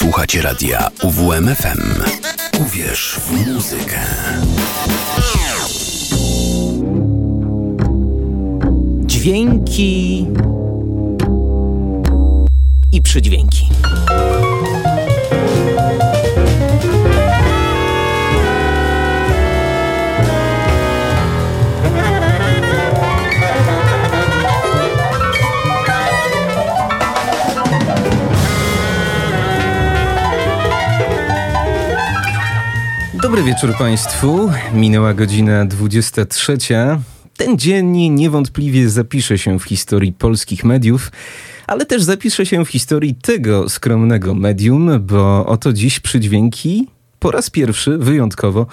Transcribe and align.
Słuchacie 0.00 0.42
radia 0.42 0.90
UWMFM. 1.02 2.02
Uwierz 2.60 3.16
w 3.20 3.52
muzykę. 3.52 3.98
Dźwięki 9.06 10.26
i 12.92 13.02
przydźwięki. 13.02 13.68
Dobry 33.30 33.44
wieczór 33.44 33.74
Państwu. 33.78 34.50
Minęła 34.74 35.14
godzina 35.14 35.64
23. 35.64 36.58
Ten 37.36 37.58
dzień 37.58 38.10
niewątpliwie 38.10 38.88
zapisze 38.88 39.38
się 39.38 39.58
w 39.58 39.64
historii 39.64 40.12
polskich 40.12 40.64
mediów, 40.64 41.12
ale 41.66 41.86
też 41.86 42.02
zapisze 42.02 42.46
się 42.46 42.64
w 42.64 42.68
historii 42.68 43.14
tego 43.14 43.68
skromnego 43.68 44.34
medium, 44.34 44.90
bo 45.00 45.46
oto 45.46 45.72
dziś 45.72 46.00
przydźwięki 46.00 46.88
po 47.18 47.30
raz 47.30 47.50
pierwszy 47.50 47.98
wyjątkowo 47.98 48.66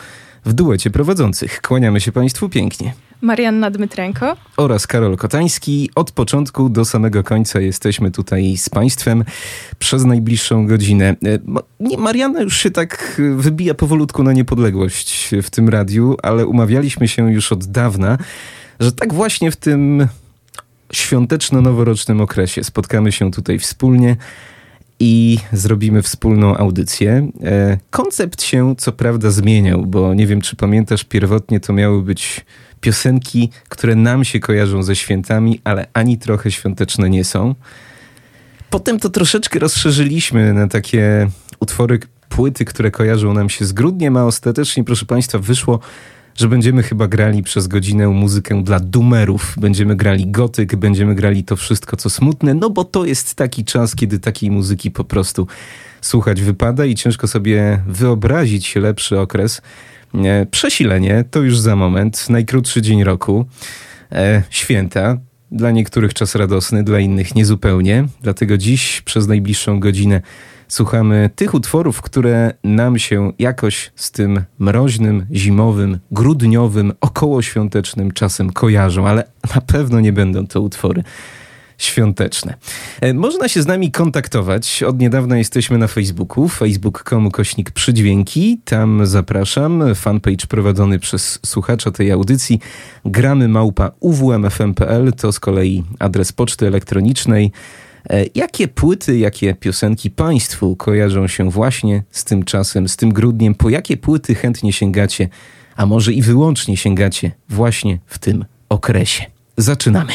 w 0.45 0.53
duecie 0.53 0.89
prowadzących. 0.89 1.61
Kłaniamy 1.61 2.01
się 2.01 2.11
Państwu 2.11 2.49
pięknie. 2.49 2.93
Marianna 3.21 3.71
Dmytrenko 3.71 4.37
oraz 4.57 4.87
Karol 4.87 5.17
Kotański. 5.17 5.89
Od 5.95 6.11
początku 6.11 6.69
do 6.69 6.85
samego 6.85 7.23
końca 7.23 7.59
jesteśmy 7.59 8.11
tutaj 8.11 8.57
z 8.57 8.69
Państwem 8.69 9.23
przez 9.79 10.05
najbliższą 10.05 10.67
godzinę. 10.67 11.15
E, 11.25 11.97
Marianna 11.97 12.41
już 12.41 12.57
się 12.57 12.71
tak 12.71 13.21
wybija 13.35 13.73
powolutku 13.73 14.23
na 14.23 14.33
niepodległość 14.33 15.31
w 15.43 15.49
tym 15.49 15.69
radiu, 15.69 16.17
ale 16.23 16.45
umawialiśmy 16.45 17.07
się 17.07 17.31
już 17.31 17.51
od 17.51 17.65
dawna, 17.65 18.17
że 18.79 18.91
tak 18.91 19.13
właśnie 19.13 19.51
w 19.51 19.55
tym 19.55 20.07
świąteczno-noworocznym 20.93 22.21
okresie 22.21 22.63
spotkamy 22.63 23.11
się 23.11 23.31
tutaj 23.31 23.59
wspólnie 23.59 24.15
i 24.99 25.37
zrobimy 25.53 26.01
wspólną 26.01 26.57
audycję. 26.57 27.27
E, 27.43 27.77
koncept 27.89 28.43
się 28.43 28.75
co 28.77 28.91
prawda 28.91 29.31
zmieniał, 29.31 29.85
bo 29.85 30.13
nie 30.13 30.27
wiem, 30.27 30.41
czy 30.41 30.55
pamiętasz, 30.55 31.03
pierwotnie 31.03 31.59
to 31.59 31.73
miały 31.73 32.01
być 32.01 32.45
piosenki, 32.81 33.49
które 33.69 33.95
nam 33.95 34.23
się 34.23 34.39
kojarzą 34.39 34.83
ze 34.83 34.95
świętami, 34.95 35.61
ale 35.63 35.87
ani 35.93 36.17
trochę 36.17 36.51
świąteczne 36.51 37.09
nie 37.09 37.23
są. 37.23 37.55
Potem 38.69 38.99
to 38.99 39.09
troszeczkę 39.09 39.59
rozszerzyliśmy 39.59 40.53
na 40.53 40.67
takie 40.67 41.29
utwory, 41.59 41.99
płyty, 42.29 42.65
które 42.65 42.91
kojarzą 42.91 43.33
nam 43.33 43.49
się 43.49 43.65
z 43.65 43.73
grudniem, 43.73 44.17
a 44.17 44.23
ostatecznie, 44.23 44.83
proszę 44.83 45.05
Państwa, 45.05 45.39
wyszło, 45.39 45.79
że 46.37 46.47
będziemy 46.47 46.83
chyba 46.83 47.07
grali 47.07 47.43
przez 47.43 47.67
godzinę 47.67 48.07
muzykę 48.07 48.63
dla 48.63 48.79
dumerów. 48.79 49.55
Będziemy 49.57 49.95
grali 49.95 50.31
gotyk, 50.31 50.75
będziemy 50.75 51.15
grali 51.15 51.43
to 51.43 51.55
wszystko, 51.55 51.97
co 51.97 52.09
smutne, 52.09 52.53
no 52.53 52.69
bo 52.69 52.83
to 52.83 53.05
jest 53.05 53.35
taki 53.35 53.65
czas, 53.65 53.95
kiedy 53.95 54.19
takiej 54.19 54.51
muzyki 54.51 54.91
po 54.91 55.03
prostu 55.03 55.47
słuchać 56.01 56.41
wypada 56.41 56.85
i 56.85 56.95
ciężko 56.95 57.27
sobie 57.27 57.81
wyobrazić 57.87 58.75
lepszy 58.75 59.19
okres 59.19 59.61
Przesilenie 60.51 61.25
to 61.31 61.41
już 61.41 61.59
za 61.59 61.75
moment, 61.75 62.29
najkrótszy 62.29 62.81
dzień 62.81 63.03
roku, 63.03 63.45
e, 64.11 64.43
święta. 64.49 65.17
Dla 65.51 65.71
niektórych 65.71 66.13
czas 66.13 66.35
radosny, 66.35 66.83
dla 66.83 66.99
innych 66.99 67.35
niezupełnie. 67.35 68.05
Dlatego 68.21 68.57
dziś 68.57 69.01
przez 69.01 69.27
najbliższą 69.27 69.79
godzinę 69.79 70.21
słuchamy 70.67 71.29
tych 71.35 71.53
utworów, 71.53 72.01
które 72.01 72.53
nam 72.63 72.99
się 72.99 73.31
jakoś 73.39 73.91
z 73.95 74.11
tym 74.11 74.43
mroźnym, 74.59 75.25
zimowym, 75.31 75.99
grudniowym, 76.11 76.93
okołoświątecznym 77.01 78.11
czasem 78.11 78.51
kojarzą, 78.51 79.07
ale 79.07 79.23
na 79.55 79.61
pewno 79.61 79.99
nie 79.99 80.13
będą 80.13 80.47
to 80.47 80.61
utwory 80.61 81.03
świąteczne. 81.77 82.53
E, 83.01 83.13
można 83.13 83.47
się 83.47 83.61
z 83.61 83.67
nami 83.67 83.91
kontaktować. 83.91 84.83
Od 84.83 84.99
niedawna 84.99 85.37
jesteśmy 85.37 85.77
na 85.77 85.87
Facebooku, 85.87 86.47
facebook.com 86.47 87.31
kośnik 87.31 87.71
przydźwięki. 87.71 88.61
Tam 88.65 89.05
zapraszam. 89.05 89.95
Fanpage 89.95 90.47
prowadzony 90.47 90.99
przez 90.99 91.39
słuchacza 91.45 91.91
tej 91.91 92.11
audycji. 92.11 92.59
Gramy 93.05 93.47
małpa 93.47 93.91
uwmfm.pl 93.99 95.13
to 95.13 95.31
z 95.31 95.39
kolei 95.39 95.83
adres 95.99 96.31
poczty 96.31 96.67
elektronicznej. 96.67 97.51
E, 98.09 98.25
jakie 98.35 98.67
płyty, 98.67 99.17
jakie 99.17 99.53
piosenki 99.53 100.11
Państwu 100.11 100.75
kojarzą 100.75 101.27
się 101.27 101.49
właśnie 101.49 102.03
z 102.11 102.23
tym 102.23 102.43
czasem, 102.43 102.87
z 102.87 102.97
tym 102.97 103.13
grudniem? 103.13 103.55
Po 103.55 103.69
jakie 103.69 103.97
płyty 103.97 104.35
chętnie 104.35 104.73
sięgacie, 104.73 105.29
a 105.75 105.85
może 105.85 106.13
i 106.13 106.21
wyłącznie 106.21 106.77
sięgacie 106.77 107.31
właśnie 107.49 107.99
w 108.05 108.19
tym 108.19 108.45
okresie? 108.69 109.25
Zaczynamy. 109.57 110.13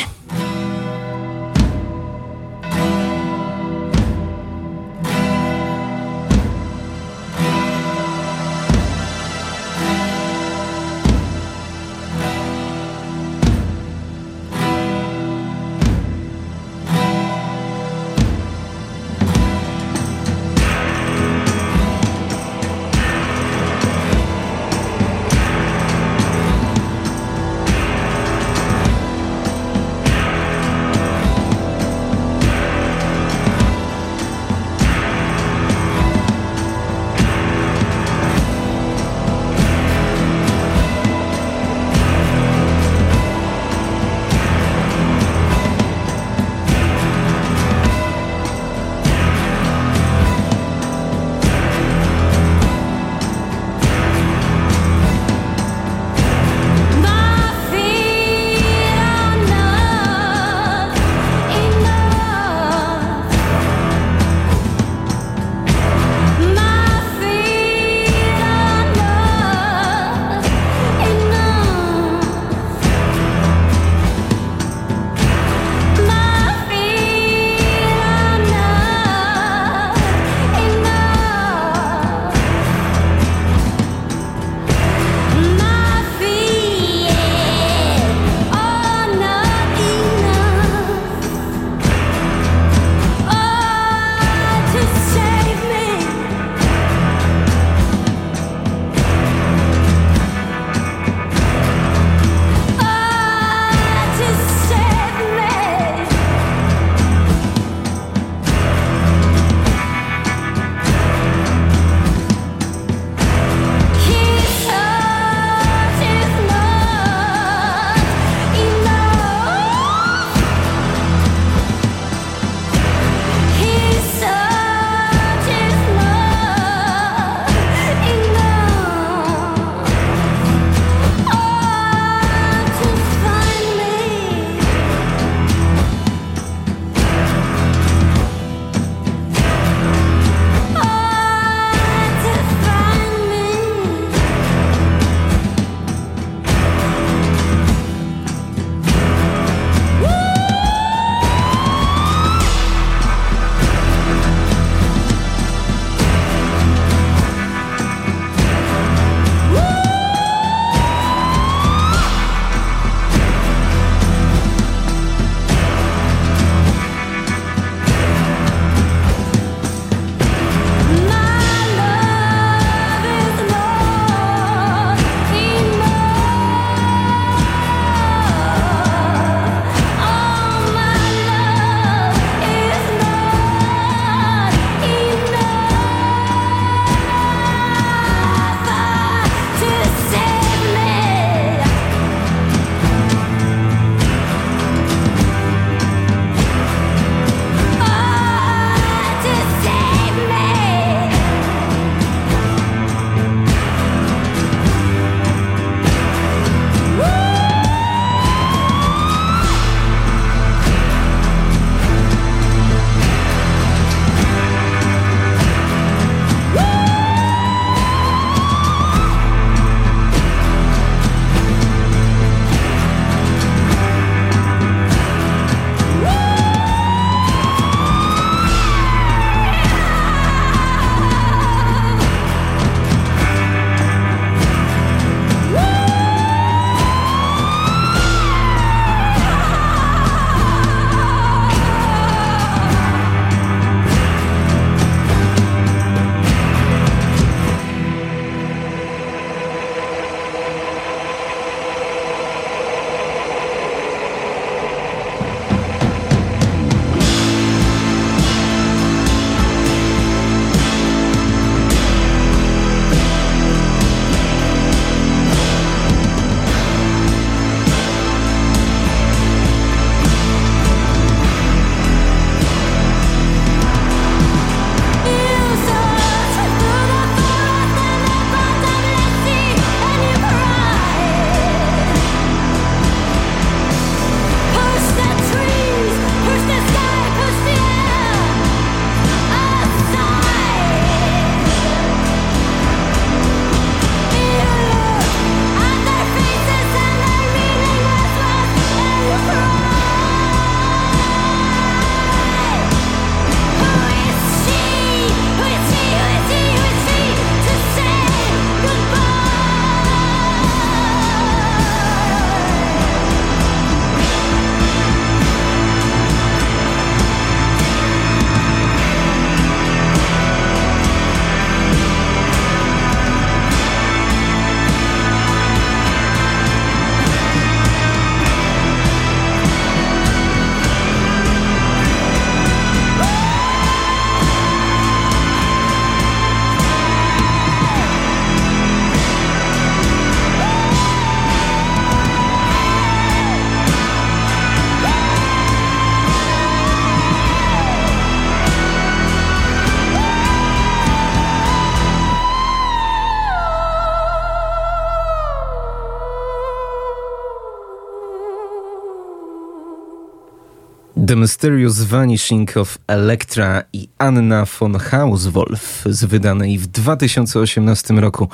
Mysterious 361.22 361.82
Vanishing 361.82 362.56
of 362.56 362.78
Elektra 362.86 363.62
i 363.72 363.88
Anna 363.98 364.44
von 364.44 364.78
Hauswolf 364.78 365.84
z 365.86 366.04
wydanej 366.04 366.58
w 366.58 366.66
2018 366.66 367.94
roku 367.94 368.28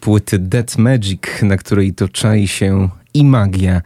płyty 0.00 0.38
Dead 0.38 0.78
Magic, 0.78 1.20
na 1.42 1.56
której 1.56 1.94
to 1.94 2.08
czai 2.08 2.48
się 2.48 2.88
i 3.14 3.24
magia, 3.24 3.82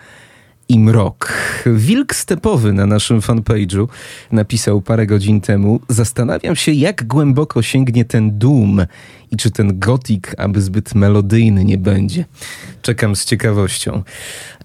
i 0.69 0.79
mrok. 0.79 1.33
Wilk 1.67 2.15
stepowy 2.15 2.73
na 2.73 2.87
naszym 2.87 3.21
fanpage'u 3.21 3.89
napisał 4.33 4.81
parę 4.81 5.07
godzin 5.07 5.41
temu: 5.41 5.81
Zastanawiam 5.89 6.57
się, 6.57 6.73
jak 6.73 7.07
głęboko 7.07 7.63
sięgnie 7.63 8.05
ten 8.05 8.39
doom 8.39 8.87
i 9.31 9.37
czy 9.37 9.51
ten 9.51 9.79
gotik, 9.79 10.35
aby 10.39 10.61
zbyt 10.61 10.95
melodyjny 10.95 11.65
nie 11.65 11.79
będzie. 11.79 12.25
Czekam 12.83 13.17
z 13.17 13.25
ciekawością. 13.25 14.03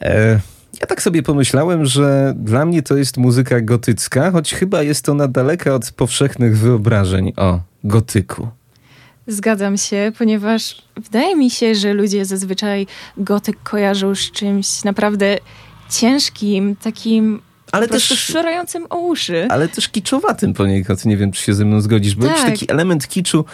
E 0.01 0.52
ja 0.83 0.87
tak 0.87 1.01
sobie 1.01 1.23
pomyślałem, 1.23 1.85
że 1.85 2.33
dla 2.37 2.65
mnie 2.65 2.81
to 2.81 2.97
jest 2.97 3.17
muzyka 3.17 3.61
gotycka, 3.61 4.31
choć 4.31 4.53
chyba 4.53 4.81
jest 4.81 5.09
ona 5.09 5.27
daleka 5.27 5.75
od 5.75 5.91
powszechnych 5.91 6.57
wyobrażeń 6.57 7.33
o 7.37 7.59
gotyku. 7.83 8.47
Zgadzam 9.27 9.77
się, 9.77 10.11
ponieważ 10.17 10.81
wydaje 10.95 11.35
mi 11.35 11.49
się, 11.49 11.75
że 11.75 11.93
ludzie 11.93 12.25
zazwyczaj 12.25 12.87
gotyk 13.17 13.55
kojarzą 13.63 14.15
z 14.15 14.31
czymś 14.31 14.83
naprawdę 14.83 15.37
ciężkim, 15.89 16.75
takim 16.75 17.41
ale 17.71 17.87
też 17.87 18.03
szorającym 18.03 18.85
o 18.89 18.97
uszy. 18.97 19.47
Ale 19.49 19.67
też 19.67 19.89
kiczowatym 19.89 20.53
poniekąd. 20.53 21.05
Nie 21.05 21.17
wiem, 21.17 21.31
czy 21.31 21.43
się 21.43 21.53
ze 21.53 21.65
mną 21.65 21.81
zgodzisz, 21.81 22.15
bo 22.15 22.27
tak. 22.27 22.37
jakiś 22.37 22.59
taki 22.59 22.71
element 22.71 23.07
kiczu 23.07 23.45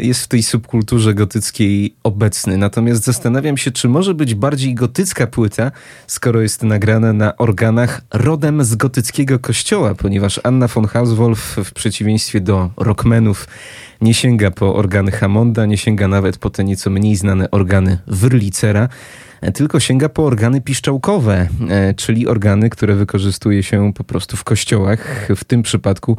jest 0.00 0.24
w 0.24 0.28
tej 0.28 0.42
subkulturze 0.42 1.14
gotyckiej 1.14 1.94
obecny. 2.02 2.56
Natomiast 2.56 3.04
zastanawiam 3.04 3.56
się, 3.56 3.70
czy 3.70 3.88
może 3.88 4.14
być 4.14 4.34
bardziej 4.34 4.74
gotycka 4.74 5.26
płyta, 5.26 5.70
skoro 6.06 6.40
jest 6.40 6.62
nagrana 6.62 7.12
na 7.12 7.36
organach 7.36 8.00
rodem 8.12 8.64
z 8.64 8.74
gotyckiego 8.74 9.38
kościoła, 9.38 9.94
ponieważ 9.94 10.40
Anna 10.42 10.68
von 10.68 10.86
Hauswolf 10.86 11.56
w 11.64 11.72
przeciwieństwie 11.72 12.40
do 12.40 12.70
rockmenów 12.76 13.48
nie 14.00 14.14
sięga 14.14 14.50
po 14.50 14.74
organy 14.74 15.10
Hammonda, 15.10 15.66
nie 15.66 15.78
sięga 15.78 16.08
nawet 16.08 16.38
po 16.38 16.50
te 16.50 16.64
nieco 16.64 16.90
mniej 16.90 17.16
znane 17.16 17.50
organy 17.50 17.98
Wyrlicera, 18.06 18.88
e, 19.40 19.52
tylko 19.52 19.80
sięga 19.80 20.08
po 20.08 20.24
organy 20.24 20.60
piszczałkowe, 20.60 21.48
e, 21.70 21.94
czyli 21.94 22.26
organy, 22.26 22.70
które 22.70 22.94
wykorzystuje 22.94 23.62
się 23.62 23.92
po 23.92 24.04
prostu 24.04 24.36
w 24.36 24.44
kościołach. 24.44 25.28
W 25.36 25.44
tym 25.44 25.62
przypadku 25.62 26.16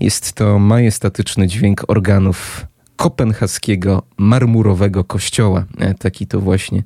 jest 0.00 0.32
to 0.32 0.58
majestatyczny 0.58 1.46
dźwięk 1.46 1.84
organów 1.88 2.66
kopenhaskiego 3.00 4.02
marmurowego 4.16 5.04
kościoła. 5.04 5.64
E, 5.78 5.94
taki 5.94 6.26
to 6.26 6.40
właśnie 6.40 6.82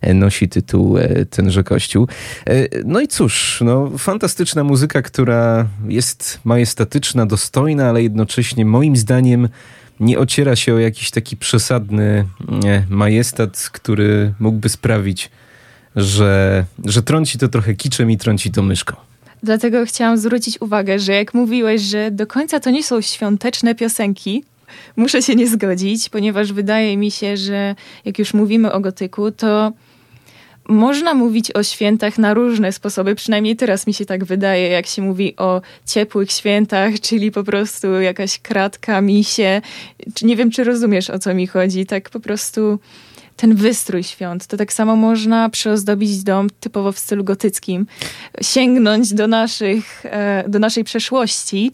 e, 0.00 0.14
nosi 0.14 0.48
tytuł 0.48 0.98
e, 0.98 1.26
tenże 1.26 1.64
kościół. 1.64 2.08
No 2.84 3.00
i 3.00 3.08
cóż, 3.08 3.60
no, 3.64 3.90
fantastyczna 3.98 4.64
muzyka, 4.64 5.02
która 5.02 5.68
jest 5.88 6.40
majestatyczna, 6.44 7.26
dostojna, 7.26 7.88
ale 7.88 8.02
jednocześnie 8.02 8.64
moim 8.64 8.96
zdaniem 8.96 9.48
nie 10.00 10.18
ociera 10.18 10.56
się 10.56 10.74
o 10.74 10.78
jakiś 10.78 11.10
taki 11.10 11.36
przesadny 11.36 12.24
majestat, 12.88 13.70
który 13.72 14.34
mógłby 14.40 14.68
sprawić, 14.68 15.30
że, 15.96 16.64
że 16.84 17.02
trąci 17.02 17.38
to 17.38 17.48
trochę 17.48 17.74
kiczem 17.74 18.10
i 18.10 18.16
trąci 18.16 18.50
to 18.50 18.62
myszką. 18.62 18.96
Dlatego 19.42 19.86
chciałam 19.86 20.18
zwrócić 20.18 20.60
uwagę, 20.60 20.98
że 20.98 21.12
jak 21.12 21.34
mówiłeś, 21.34 21.82
że 21.82 22.10
do 22.10 22.26
końca 22.26 22.60
to 22.60 22.70
nie 22.70 22.84
są 22.84 23.00
świąteczne 23.00 23.74
piosenki, 23.74 24.44
muszę 24.96 25.22
się 25.22 25.34
nie 25.34 25.48
zgodzić, 25.48 26.08
ponieważ 26.08 26.52
wydaje 26.52 26.96
mi 26.96 27.10
się, 27.10 27.36
że 27.36 27.74
jak 28.04 28.18
już 28.18 28.34
mówimy 28.34 28.72
o 28.72 28.80
gotyku, 28.80 29.30
to 29.30 29.72
można 30.68 31.14
mówić 31.14 31.52
o 31.52 31.62
świętach 31.62 32.18
na 32.18 32.34
różne 32.34 32.72
sposoby, 32.72 33.14
przynajmniej 33.14 33.56
teraz 33.56 33.86
mi 33.86 33.94
się 33.94 34.04
tak 34.04 34.24
wydaje, 34.24 34.68
jak 34.68 34.86
się 34.86 35.02
mówi 35.02 35.36
o 35.36 35.60
ciepłych 35.86 36.32
świętach, 36.32 37.00
czyli 37.00 37.30
po 37.30 37.44
prostu 37.44 38.00
jakaś 38.00 38.38
kratka, 38.38 39.00
misie. 39.00 39.62
Nie 40.22 40.36
wiem, 40.36 40.50
czy 40.50 40.64
rozumiesz 40.64 41.10
o 41.10 41.18
co 41.18 41.34
mi 41.34 41.46
chodzi. 41.46 41.86
Tak 41.86 42.10
po 42.10 42.20
prostu 42.20 42.78
ten 43.38 43.54
wystrój 43.54 44.02
świąt. 44.02 44.46
To 44.46 44.56
tak 44.56 44.72
samo 44.72 44.96
można 44.96 45.48
przyozdobić 45.48 46.22
dom 46.22 46.50
typowo 46.60 46.92
w 46.92 46.98
stylu 46.98 47.24
gotyckim, 47.24 47.86
sięgnąć 48.42 49.14
do, 49.14 49.26
naszych, 49.26 50.06
e, 50.06 50.44
do 50.48 50.58
naszej 50.58 50.84
przeszłości 50.84 51.72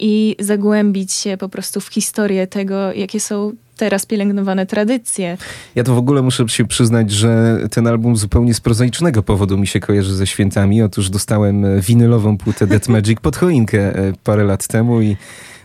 i 0.00 0.36
zagłębić 0.38 1.12
się 1.12 1.36
po 1.36 1.48
prostu 1.48 1.80
w 1.80 1.88
historię 1.88 2.46
tego, 2.46 2.92
jakie 2.92 3.20
są 3.20 3.52
teraz 3.76 4.06
pielęgnowane 4.06 4.66
tradycje. 4.66 5.38
Ja 5.74 5.84
to 5.84 5.94
w 5.94 5.98
ogóle 5.98 6.22
muszę 6.22 6.48
się 6.48 6.64
przyznać, 6.64 7.10
że 7.10 7.58
ten 7.70 7.86
album 7.86 8.16
zupełnie 8.16 8.54
z 8.54 8.60
prozaicznego 8.60 9.22
powodu 9.22 9.58
mi 9.58 9.66
się 9.66 9.80
kojarzy 9.80 10.14
ze 10.14 10.26
świętami. 10.26 10.82
Otóż 10.82 11.10
dostałem 11.10 11.80
winylową 11.80 12.38
płytę 12.38 12.66
Death 12.66 12.88
Magic 12.88 13.20
pod 13.20 13.36
choinkę 13.36 13.78
e, 13.78 14.12
parę 14.24 14.44
lat 14.44 14.66
temu 14.66 15.02
i 15.02 15.16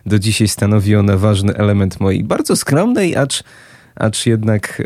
do 0.06 0.20
dzisiaj 0.20 0.48
stanowi 0.48 0.96
ona 0.96 1.18
ważny 1.18 1.56
element 1.56 2.00
mojej 2.00 2.24
bardzo 2.24 2.56
skromnej, 2.56 3.16
acz 3.16 3.44
acz 4.00 4.26
jednak, 4.26 4.82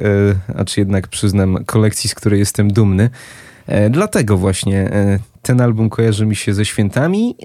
e, 0.56 0.60
acz 0.60 0.78
jednak 0.78 1.08
przyznam 1.08 1.66
kolekcji, 1.66 2.10
z 2.10 2.16
której 2.16 2.40
jestem 2.40 2.74
dumny. 2.74 3.10
E, 3.68 3.90
dlatego 3.90 4.38
właśnie 4.38 4.80
e, 4.80 5.20
ten 5.42 5.62
album 5.62 5.90
kojarzy 5.90 6.26
mi 6.26 6.36
się 6.36 6.54
ze 6.54 6.66
świętami. 6.66 7.36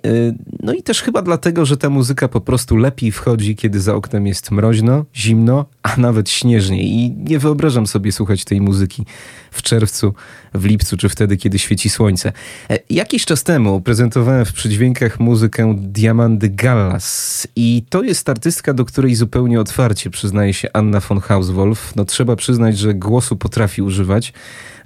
No 0.63 0.75
i 0.75 0.83
też 0.83 1.03
chyba 1.03 1.23
dlatego, 1.23 1.67
że 1.67 1.77
ta 1.77 1.91
muzyka 1.91 2.29
po 2.29 2.41
prostu 2.41 2.77
lepiej 2.77 3.13
wchodzi, 3.13 3.57
kiedy 3.57 3.81
za 3.81 3.95
oknem 3.95 4.27
jest 4.27 4.51
mroźno, 4.51 5.05
zimno, 5.15 5.65
a 5.83 5.97
nawet 5.97 6.31
śnieżnie. 6.31 6.83
I 6.83 7.11
nie 7.11 7.39
wyobrażam 7.39 7.87
sobie 7.87 8.13
słuchać 8.13 8.45
tej 8.45 8.61
muzyki 8.61 9.07
w 9.51 9.63
czerwcu, 9.63 10.15
w 10.55 10.65
lipcu 10.65 10.97
czy 10.97 11.09
wtedy, 11.09 11.37
kiedy 11.37 11.59
świeci 11.59 11.91
słońce. 11.91 12.33
Jakiś 12.91 13.25
czas 13.25 13.45
temu 13.45 13.81
prezentowałem 13.81 14.45
w 14.45 14.53
przydźwiękach 14.53 15.21
muzykę 15.21 15.77
Diamandy 15.79 16.49
Gallas 16.49 17.49
i 17.57 17.85
to 17.89 18.03
jest 18.03 18.29
artystka, 18.29 18.75
do 18.75 18.85
której 18.85 19.15
zupełnie 19.15 19.61
otwarcie 19.61 20.11
przyznaje 20.11 20.55
się 20.55 20.69
Anna 20.73 21.01
von 21.01 21.21
Hauswolf. 21.21 21.97
No 21.97 22.05
trzeba 22.05 22.37
przyznać, 22.37 22.79
że 22.79 22.95
głosu 22.95 23.37
potrafi 23.37 23.83
używać. 23.83 24.33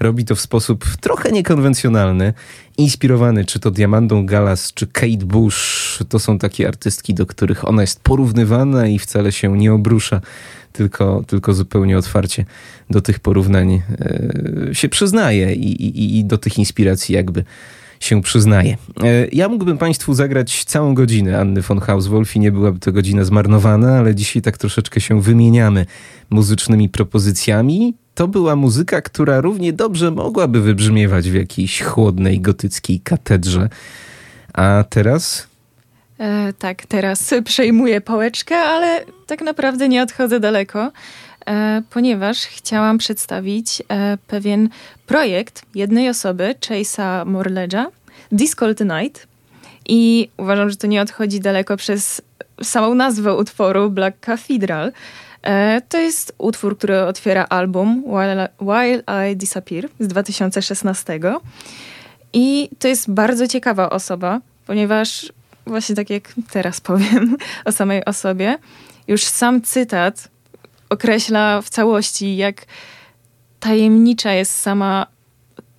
Robi 0.01 0.25
to 0.25 0.35
w 0.35 0.41
sposób 0.41 0.85
trochę 1.01 1.33
niekonwencjonalny, 1.33 2.33
inspirowany 2.79 3.45
czy 3.45 3.61
to 3.61 3.71
Diamandą 3.71 4.27
Gallas, 4.27 4.73
czy 4.75 4.87
Kate 4.87 5.27
Bush. 5.27 5.99
To 6.09 6.19
są 6.19 6.39
takie 6.39 6.69
artystki, 6.69 7.15
do 7.15 7.27
których 7.27 7.69
ona 7.69 7.83
jest 7.83 8.01
porównywana 8.03 8.87
i 8.87 8.99
wcale 8.99 9.33
się 9.33 9.59
nie 9.59 9.73
obrusza, 9.73 10.21
tylko, 10.73 11.25
tylko 11.27 11.55
zupełnie 11.55 11.99
otwarcie 11.99 12.45
do 12.91 13.01
tych 13.01 13.21
porównań 13.21 13.83
e, 14.01 14.75
się 14.75 14.89
przyznaje 14.89 15.55
i, 15.55 15.83
i, 15.83 16.19
i 16.19 16.25
do 16.25 16.39
tych 16.39 16.59
inspiracji 16.59 17.15
jakby 17.15 17.45
się 18.01 18.23
przyznaje. 18.23 18.77
E, 19.03 19.27
ja 19.33 19.49
mógłbym 19.49 19.79
Państwu 19.79 20.15
zagrać 20.15 20.65
całą 20.65 20.95
godzinę 20.95 21.41
Anny 21.41 21.63
von 21.63 21.81
Hauswolf 21.81 22.37
i 22.37 22.41
nie 22.41 22.53
byłaby 22.53 22.79
to 22.79 22.93
godzina 22.93 23.25
zmarnowana, 23.25 23.99
ale 23.99 24.15
dzisiaj 24.15 24.43
tak 24.43 24.59
troszeczkę 24.59 25.01
się 25.01 25.23
wymieniamy 25.23 25.87
muzycznymi 26.31 26.89
propozycjami 26.89 27.95
to 28.21 28.29
była 28.29 28.57
muzyka, 28.57 29.03
która 29.03 29.41
równie 29.41 29.73
dobrze 29.73 30.11
mogłaby 30.11 30.61
wybrzmiewać 30.61 31.31
w 31.31 31.35
jakiejś 31.35 31.83
chłodnej 31.83 32.41
gotyckiej 32.41 33.01
katedrze. 33.01 33.69
A 34.53 34.85
teraz? 34.91 35.47
E, 36.19 36.53
tak, 36.53 36.87
teraz 36.87 37.35
przejmuję 37.45 38.01
pałeczkę, 38.01 38.57
ale 38.57 39.05
tak 39.27 39.41
naprawdę 39.43 39.89
nie 39.89 40.03
odchodzę 40.03 40.41
daleko, 40.41 40.93
e, 41.47 41.83
ponieważ 41.91 42.39
chciałam 42.39 42.99
przedstawić 42.99 43.83
e, 43.89 44.19
pewien 44.27 44.69
projekt 45.07 45.63
jednej 45.75 46.09
osoby, 46.09 46.55
Chase'a 46.61 47.27
Morledge'a, 47.27 47.87
Disco 48.33 48.75
Tonight. 48.75 49.27
I 49.89 50.29
uważam, 50.37 50.71
że 50.71 50.77
to 50.77 50.87
nie 50.87 51.03
odchodzi 51.03 51.41
daleko 51.41 51.77
przez 51.77 52.23
samą 52.63 52.95
nazwę 52.95 53.35
utworu 53.35 53.91
Black 53.91 54.21
Cathedral. 54.21 54.93
E, 55.43 55.81
to 55.89 55.99
jest 55.99 56.35
utwór, 56.39 56.79
który 56.79 57.01
otwiera 57.01 57.47
album 57.49 58.05
While, 58.07 58.49
While 58.61 59.31
I 59.31 59.37
Disappear 59.37 59.89
z 60.01 60.09
2016. 60.09 61.21
I 62.33 62.69
to 62.79 62.89
jest 62.89 63.11
bardzo 63.11 63.49
ciekawa 63.49 63.91
osoba, 63.91 64.41
ponieważ 64.67 65.33
właśnie 65.67 65.95
tak 65.95 66.11
jak 66.11 66.33
teraz 66.51 66.81
powiem 66.81 67.37
o 67.65 67.73
samej 67.73 68.05
osobie, 68.05 68.59
już 69.09 69.25
sam 69.25 69.63
cytat 69.63 70.29
określa 70.89 71.63
w 71.63 71.69
całości, 71.69 72.37
jak 72.37 72.67
tajemnicza 73.61 74.33
jest 74.33 74.55
sama 74.55 75.07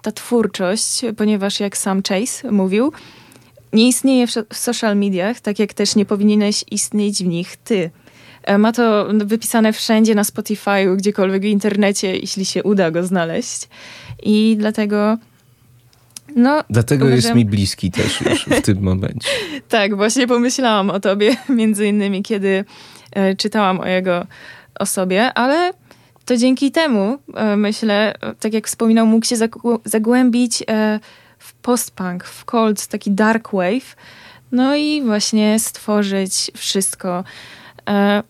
ta 0.02 0.12
twórczość, 0.12 1.02
ponieważ 1.18 1.60
jak 1.60 1.78
sam 1.78 2.02
Chase 2.04 2.52
mówił, 2.52 2.94
nie 3.74 3.88
istnieje 3.88 4.28
w 4.28 4.32
social 4.54 4.98
mediach, 4.98 5.40
tak 5.40 5.60
jak 5.60 5.74
też 5.74 5.96
nie 5.96 6.06
powinieneś 6.06 6.66
istnieć 6.72 7.24
w 7.24 7.28
nich 7.28 7.58
ty. 7.58 7.92
E, 8.44 8.58
ma 8.58 8.72
to 8.72 9.08
wypisane 9.14 9.74
wszędzie 9.74 10.16
na 10.16 10.24
Spotify'u, 10.24 10.96
gdziekolwiek 10.98 11.42
w 11.42 11.46
internecie, 11.46 12.18
jeśli 12.18 12.46
się 12.46 12.64
uda 12.64 12.92
go 12.92 13.04
znaleźć. 13.04 13.68
I 14.24 14.56
dlatego 14.60 15.18
no, 16.36 16.64
Dlatego 16.70 17.06
uważam... 17.06 17.18
jest 17.18 17.36
mi 17.36 17.46
bliski 17.46 17.92
też 17.92 18.22
już 18.22 18.46
w 18.46 18.62
tym 18.62 18.82
momencie. 18.82 19.30
tak, 19.70 19.96
właśnie 19.96 20.28
pomyślałam 20.28 20.90
o 20.90 21.00
tobie, 21.00 21.36
między 21.50 21.88
innymi, 21.88 22.24
kiedy 22.24 22.66
e, 23.12 23.36
czytałam 23.36 23.80
o 23.80 23.88
jego 23.88 24.26
osobie, 24.80 25.34
ale 25.34 25.74
to 26.26 26.38
dzięki 26.38 26.72
temu, 26.72 27.18
e, 27.34 27.58
myślę, 27.58 28.14
tak 28.40 28.54
jak 28.54 28.68
wspominał, 28.68 29.06
mógł 29.06 29.26
się 29.26 29.36
zagłębić 29.86 30.64
w 31.40 31.54
post-punk, 31.54 32.24
w 32.24 32.46
cold, 32.46 32.88
taki 32.88 33.12
dark 33.12 33.52
wave. 33.54 33.96
No 34.52 34.76
i 34.76 35.02
właśnie 35.02 35.60
stworzyć 35.60 36.52
wszystko. 36.58 37.24
E, 37.90 38.24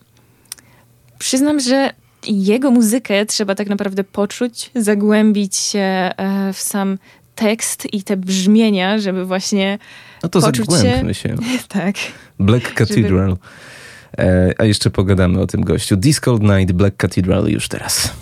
przyznam, 1.20 1.60
że 1.60 1.90
jego 2.28 2.72
muzykę 2.72 3.26
trzeba 3.26 3.56
tak 3.56 3.70
naprawdę 3.70 4.04
poczuć, 4.04 4.72
zagłębić 4.76 5.58
się 5.58 5.80
e, 5.80 6.54
w 6.54 6.60
sam 6.60 6.98
tekst 7.36 7.94
i 7.94 8.04
te 8.04 8.18
brzmienia, 8.18 9.00
żeby 9.00 9.26
właśnie 9.26 9.80
No 10.24 10.30
to 10.30 10.42
poczuć 10.42 10.68
się. 10.82 11.14
się. 11.14 11.36
Tak. 11.68 11.96
Black 12.40 12.74
Cathedral. 12.74 13.38
E, 14.18 14.54
a 14.58 14.66
jeszcze 14.66 14.90
pogadamy 14.90 15.40
o 15.42 15.48
tym 15.48 15.64
gościu. 15.64 15.98
This 15.98 16.20
Cold 16.20 16.42
Night, 16.44 16.72
Black 16.72 16.98
Cathedral 16.98 17.48
już 17.48 17.68
teraz. 17.68 18.14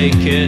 Take 0.00 0.26
it. 0.26 0.39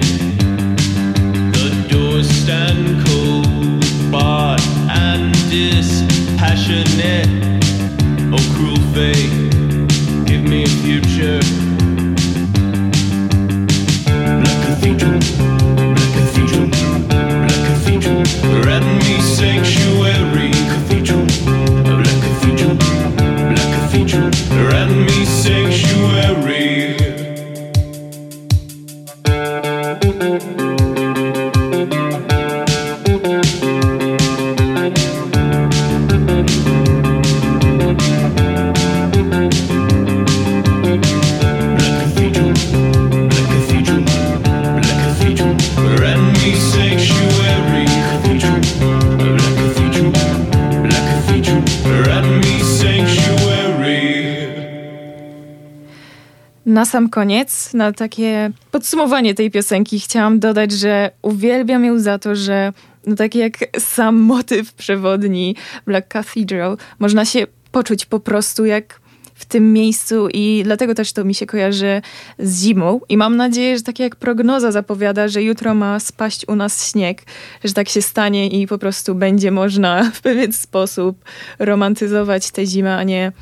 Sam 56.93 57.09
koniec, 57.09 57.75
na 57.75 57.93
takie 57.93 58.51
podsumowanie 58.71 59.35
tej 59.35 59.51
piosenki, 59.51 60.01
chciałam 60.01 60.41
dodać, 60.41 60.73
że 60.73 61.11
uwielbiam 61.23 61.85
ją 61.85 61.99
za 61.99 62.19
to, 62.19 62.37
że 62.37 62.73
no 63.07 63.17
tak 63.17 63.35
jak 63.35 63.55
sam 63.79 64.17
motyw 64.17 64.73
przewodni 64.73 65.57
Black 65.87 66.09
Cathedral, 66.09 66.77
można 66.99 67.25
się 67.25 67.47
poczuć 67.71 68.07
po 68.07 68.21
prostu 68.21 68.65
jak 68.65 69.01
w 69.35 69.45
tym 69.45 69.73
miejscu 69.73 70.29
i 70.33 70.61
dlatego 70.65 70.95
też 70.95 71.13
to 71.13 71.25
mi 71.25 71.35
się 71.35 71.47
kojarzy 71.47 72.03
z 72.39 72.63
zimą. 72.63 73.01
I 73.09 73.17
mam 73.17 73.37
nadzieję, 73.37 73.77
że 73.77 73.83
tak 73.83 73.99
jak 73.99 74.17
prognoza 74.17 74.73
zapowiada, 74.73 75.29
że 75.29 75.43
jutro 75.43 75.75
ma 75.75 76.01
spaść 76.01 76.49
u 76.49 76.57
nas 76.57 76.91
śnieg, 76.91 77.23
że 77.65 77.73
tak 77.75 77.89
się 77.89 78.03
stanie 78.03 78.49
i 78.49 78.67
po 78.67 78.79
prostu 78.79 79.15
będzie 79.15 79.51
można 79.51 80.11
w 80.15 80.21
pewien 80.21 80.53
sposób 80.53 81.25
romantyzować 81.59 82.51
tę 82.51 82.67
zimę, 82.67 82.97
a 82.97 83.03
nie 83.03 83.33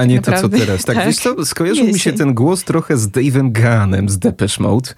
A 0.00 0.04
nie 0.04 0.18
to, 0.18 0.24
co 0.24 0.30
Naprawdę, 0.30 0.58
teraz. 0.58 0.84
Tak, 0.84 0.96
tak. 0.96 1.06
wiesz 1.06 1.16
co, 1.18 1.44
skojarzył 1.46 1.86
mi 1.86 1.98
się 1.98 2.12
ten 2.12 2.34
głos 2.34 2.64
trochę 2.64 2.96
z 2.96 3.08
Dave'em 3.08 3.52
Gahanem 3.52 4.08
z 4.08 4.18
Depeche 4.18 4.62
Mode. 4.62 4.90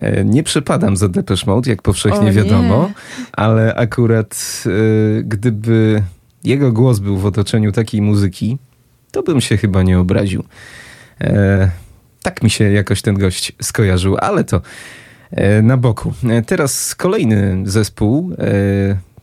E, 0.00 0.24
Nie 0.24 0.42
przepadam 0.42 0.96
za 0.96 1.08
Depeche 1.08 1.46
Mode, 1.46 1.70
jak 1.70 1.82
powszechnie 1.82 2.18
O 2.20 2.24
nie. 2.24 2.32
wiadomo, 2.32 2.90
ale 3.32 3.74
akurat 3.74 4.62
e, 4.66 5.22
gdyby 5.22 6.02
jego 6.44 6.72
głos 6.72 6.98
był 6.98 7.16
w 7.18 7.26
otoczeniu 7.26 7.72
takiej 7.72 8.02
muzyki, 8.02 8.58
to 9.12 9.22
bym 9.22 9.40
się 9.40 9.56
chyba 9.56 9.82
nie 9.82 9.98
obraził. 9.98 10.44
E, 11.20 11.70
tak 12.22 12.42
mi 12.42 12.50
się 12.50 12.64
jakoś 12.72 13.02
ten 13.02 13.14
gość 13.18 13.52
skojarzył, 13.62 14.16
ale 14.20 14.44
to 14.44 14.60
na 15.62 15.76
boku. 15.76 16.12
Teraz 16.46 16.94
kolejny 16.94 17.62
zespół. 17.64 18.32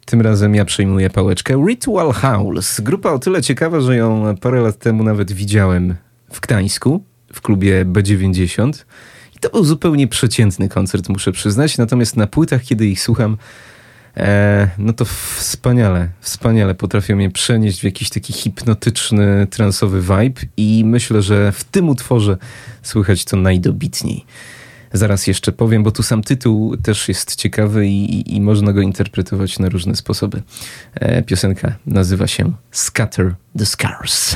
Tym 0.05 0.21
razem 0.21 0.55
ja 0.55 0.65
przejmuję 0.65 1.09
pałeczkę. 1.09 1.65
Ritual 1.67 2.11
Howls. 2.11 2.81
Grupa 2.81 3.11
o 3.11 3.19
tyle 3.19 3.41
ciekawa, 3.41 3.81
że 3.81 3.95
ją 3.95 4.35
parę 4.41 4.61
lat 4.61 4.79
temu 4.79 5.03
nawet 5.03 5.31
widziałem 5.31 5.95
w 6.31 6.39
Gdańsku, 6.39 7.03
w 7.33 7.41
klubie 7.41 7.85
B90. 7.85 8.85
I 9.35 9.39
to 9.39 9.49
był 9.49 9.63
zupełnie 9.63 10.07
przeciętny 10.07 10.69
koncert, 10.69 11.09
muszę 11.09 11.31
przyznać. 11.31 11.77
Natomiast 11.77 12.17
na 12.17 12.27
płytach, 12.27 12.63
kiedy 12.63 12.87
ich 12.87 13.01
słucham, 13.01 13.37
e, 14.17 14.69
no 14.77 14.93
to 14.93 15.05
wspaniale, 15.05 16.09
wspaniale 16.19 16.75
potrafią 16.75 17.15
mnie 17.15 17.31
przenieść 17.31 17.79
w 17.81 17.83
jakiś 17.83 18.09
taki 18.09 18.33
hipnotyczny, 18.33 19.47
transowy 19.49 20.01
vibe 20.01 20.41
i 20.57 20.83
myślę, 20.85 21.21
że 21.21 21.51
w 21.51 21.63
tym 21.63 21.89
utworze 21.89 22.37
słychać 22.81 23.25
to 23.25 23.37
najdobitniej. 23.37 24.25
Zaraz 24.93 25.27
jeszcze 25.27 25.51
powiem, 25.51 25.83
bo 25.83 25.91
tu 25.91 26.03
sam 26.03 26.23
tytuł 26.23 26.77
też 26.77 27.07
jest 27.07 27.35
ciekawy 27.35 27.87
i, 27.87 28.15
i, 28.15 28.35
i 28.35 28.41
można 28.41 28.73
go 28.73 28.81
interpretować 28.81 29.59
na 29.59 29.69
różne 29.69 29.95
sposoby. 29.95 30.41
E, 30.93 31.23
piosenka 31.23 31.75
nazywa 31.85 32.27
się 32.27 32.51
Scatter 32.71 33.35
the 33.57 33.65
Scars. 33.65 34.35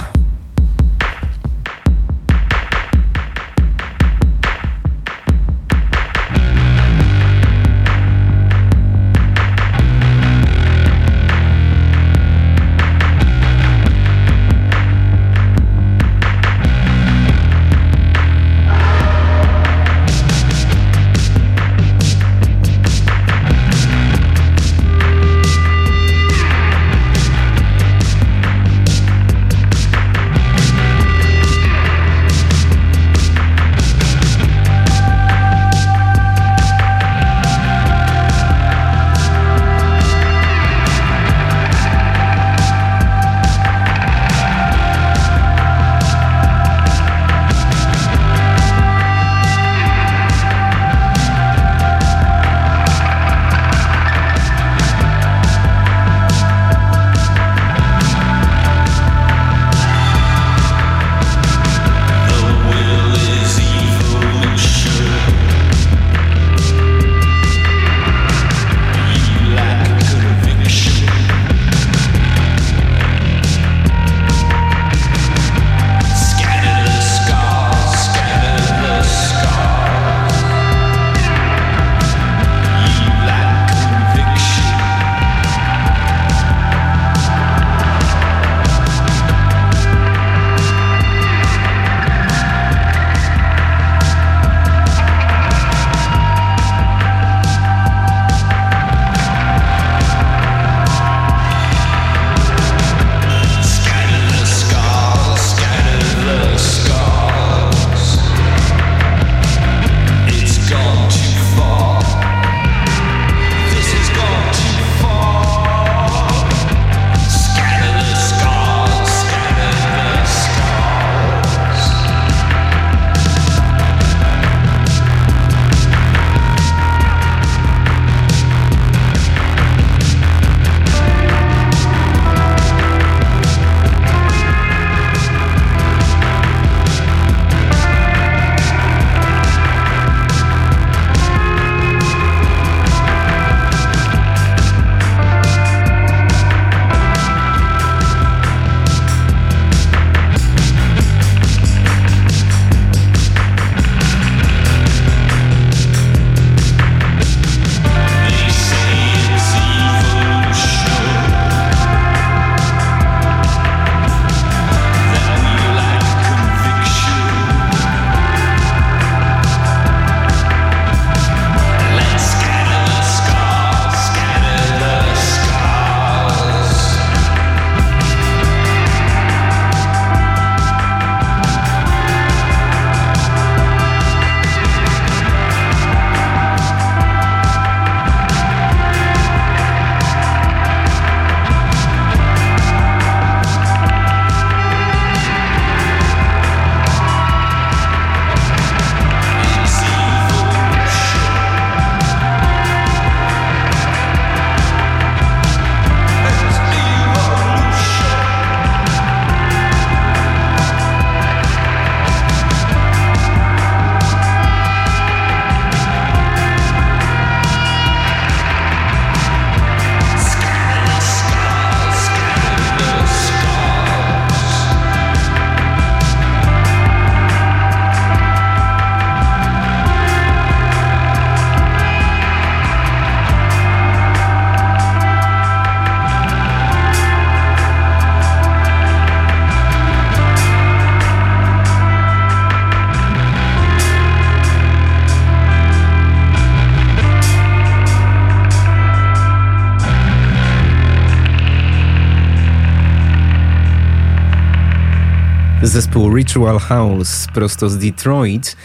Zespół 255.97 256.15
Ritual 256.15 256.59
House 256.59 257.27
prosto 257.33 257.69
z 257.69 257.77
Detroit 257.77 258.55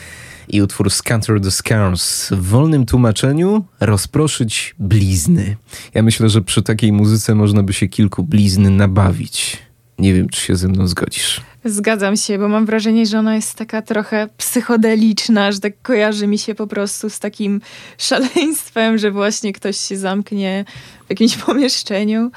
i 0.49 0.63
utwór 0.63 0.91
Scatter 0.91 1.41
the 1.41 1.51
Scars 1.51 2.31
w 2.31 2.49
wolnym 2.49 2.87
tłumaczeniu 2.87 3.65
rozproszyć 3.81 4.75
blizny. 4.79 5.57
Ja 5.95 6.03
myślę, 6.03 6.29
że 6.29 6.43
przy 6.43 6.63
takiej 6.63 6.93
muzyce 6.93 7.35
można 7.35 7.63
by 7.63 7.73
się 7.73 7.89
kilku 7.89 8.23
blizn 8.23 8.77
nabawić. 8.77 9.59
Nie 9.99 10.15
wiem, 10.15 10.29
czy 10.29 10.41
się 10.41 10.57
ze 10.57 10.69
mną 10.69 10.87
zgodzisz. 10.87 11.41
Zgadzam 11.65 12.17
się, 12.17 12.39
bo 12.39 12.49
mam 12.49 12.67
wrażenie, 12.67 13.07
że 13.07 13.19
ona 13.19 13.35
jest 13.35 13.55
taka 13.55 13.83
trochę 13.83 14.29
psychodeliczna, 14.37 15.53
że 15.53 15.61
tak 15.61 15.73
kojarzy 15.83 16.27
mi 16.27 16.39
się 16.39 16.55
po 16.55 16.67
prostu 16.67 17.11
z 17.11 17.19
takim 17.19 17.61
szaleństwem, 17.99 18.99
że 18.99 19.11
właśnie 19.11 19.53
ktoś 19.53 19.77
się 19.77 19.97
zamknie 19.97 20.65
w 21.07 21.11
jakimś 21.11 21.37
pomieszczeniu. 21.37 22.31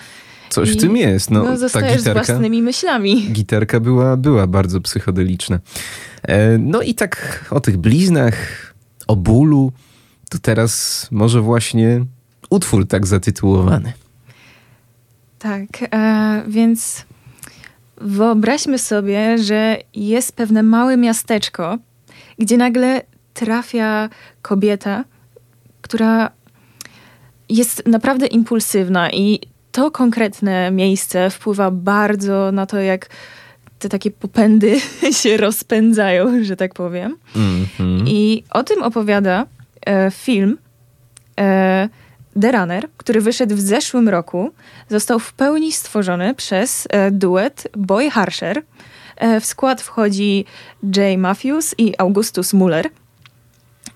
Coś 0.49 0.71
w 0.71 0.81
tym 0.81 0.97
jest. 0.97 1.31
No, 1.31 1.43
no 1.43 1.69
ta 1.69 1.81
gitarka, 1.81 2.23
z 2.23 2.27
własnymi 2.27 2.61
myślami. 2.61 3.27
Gitarka 3.31 3.79
była, 3.79 4.17
była 4.17 4.47
bardzo 4.47 4.81
psychodeliczna. 4.81 5.59
E, 6.23 6.57
no 6.57 6.81
i 6.81 6.95
tak 6.95 7.45
o 7.51 7.59
tych 7.59 7.77
bliznach, 7.77 8.35
o 9.07 9.15
bólu, 9.15 9.71
to 10.29 10.39
teraz 10.39 11.07
może 11.11 11.41
właśnie 11.41 12.05
utwór 12.49 12.87
tak 12.87 13.07
zatytułowany. 13.07 13.93
Tak, 15.39 15.67
e, 15.93 16.43
więc 16.47 17.05
wyobraźmy 17.97 18.79
sobie, 18.79 19.37
że 19.37 19.77
jest 19.93 20.31
pewne 20.31 20.63
małe 20.63 20.97
miasteczko, 20.97 21.77
gdzie 22.39 22.57
nagle 22.57 23.01
trafia 23.33 24.09
kobieta, 24.41 25.03
która 25.81 26.29
jest 27.49 27.83
naprawdę 27.85 28.27
impulsywna 28.27 29.11
i 29.11 29.39
to 29.75 29.91
konkretne 29.91 30.71
miejsce 30.71 31.29
wpływa 31.29 31.71
bardzo 31.71 32.51
na 32.51 32.65
to, 32.65 32.79
jak 32.79 33.09
te 33.79 33.89
takie 33.89 34.11
popędy 34.11 34.79
się 35.21 35.37
rozpędzają, 35.37 36.43
że 36.43 36.55
tak 36.55 36.73
powiem. 36.73 37.17
Mm 37.35 37.65
-hmm. 37.65 38.03
I 38.07 38.43
o 38.49 38.63
tym 38.63 38.83
opowiada 38.83 39.45
e, 39.85 40.11
film 40.11 40.57
e, 41.39 41.89
The 42.41 42.51
Runner, 42.51 42.89
który 42.97 43.21
wyszedł 43.21 43.55
w 43.55 43.59
zeszłym 43.59 44.09
roku. 44.09 44.51
Został 44.89 45.19
w 45.19 45.33
pełni 45.33 45.71
stworzony 45.71 46.33
przez 46.33 46.87
e, 46.89 47.11
duet 47.11 47.67
Boy 47.77 48.09
Harsher. 48.09 48.63
E, 49.17 49.39
w 49.39 49.45
skład 49.45 49.81
wchodzi 49.81 50.45
Jay 50.95 51.17
Matthews 51.17 51.75
i 51.77 51.93
Augustus 51.97 52.53
Muller. 52.53 52.89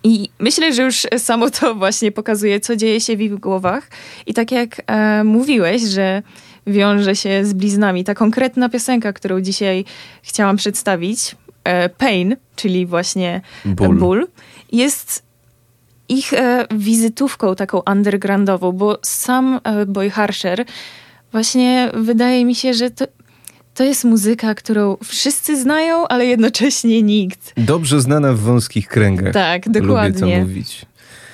I 0.04 0.30
myślę, 0.40 0.74
że 0.74 0.84
już 0.84 1.08
samo 1.18 1.50
to 1.50 1.76
właśnie 1.76 2.12
pokazuje, 2.12 2.60
co 2.60 2.76
dzieje 2.76 3.02
się 3.02 3.18
w 3.18 3.22
ich 3.22 3.36
głowach. 3.36 3.88
I 4.26 4.34
tak 4.34 4.52
jak 4.52 4.82
e, 4.88 5.24
mówiłeś, 5.24 5.82
że 5.82 6.22
wiąże 6.68 7.16
się 7.16 7.46
z 7.46 7.54
bliznami, 7.54 8.04
ta 8.04 8.16
konkretna 8.16 8.70
piosenka, 8.70 9.14
którą 9.14 9.42
dzisiaj 9.42 9.86
chciałam 10.22 10.58
przedstawić, 10.58 11.36
e, 11.64 11.90
Pain, 11.90 12.36
czyli 12.56 12.86
właśnie 12.86 13.42
ból, 13.66 13.98
ból 13.98 14.28
jest 14.72 15.24
ich 16.10 16.34
e, 16.34 16.66
wizytówką 16.72 17.56
taką 17.56 17.82
undergroundową, 17.92 18.72
bo 18.72 19.00
sam 19.02 19.60
e, 19.64 19.86
Boy 19.86 20.10
Harsher 20.10 20.66
właśnie 21.32 21.92
wydaje 21.94 22.46
mi 22.46 22.56
się, 22.56 22.74
że 22.74 22.92
to, 22.92 23.06
to 23.80 23.84
jest 23.84 24.04
muzyka, 24.04 24.56
którą 24.56 24.98
wszyscy 25.04 25.62
znają, 25.62 26.08
ale 26.08 26.26
jednocześnie 26.26 27.02
nikt. 27.02 27.54
Dobrze 27.58 28.02
znana 28.02 28.34
w 28.34 28.40
wąskich 28.40 28.88
kręgach. 28.88 29.34
Tak, 29.34 29.70
dokładnie. 29.70 30.22
Lubię 30.22 30.36
to 30.36 30.42
mówić. 30.42 30.86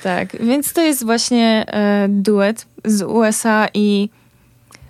Tak, 0.04 0.38
więc 0.40 0.74
to 0.74 0.82
jest 0.82 1.06
właśnie 1.06 1.66
e, 1.68 2.08
duet 2.10 2.66
z 2.86 3.02
USA 3.02 3.68
i 3.74 4.10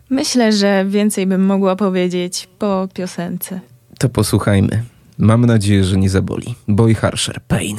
myślę, 0.09 0.51
że 0.51 0.85
więcej 0.87 1.27
bym 1.27 1.45
mogła 1.45 1.75
powiedzieć 1.75 2.47
po 2.59 2.87
piosence. 2.93 3.59
To 3.99 4.09
posłuchajmy. 4.09 4.83
Mam 5.17 5.45
nadzieję, 5.45 5.83
że 5.83 5.97
nie 5.97 6.09
zaboli. 6.09 6.55
Boy 6.67 6.95
Harsher, 6.95 7.41
Pain. 7.47 7.77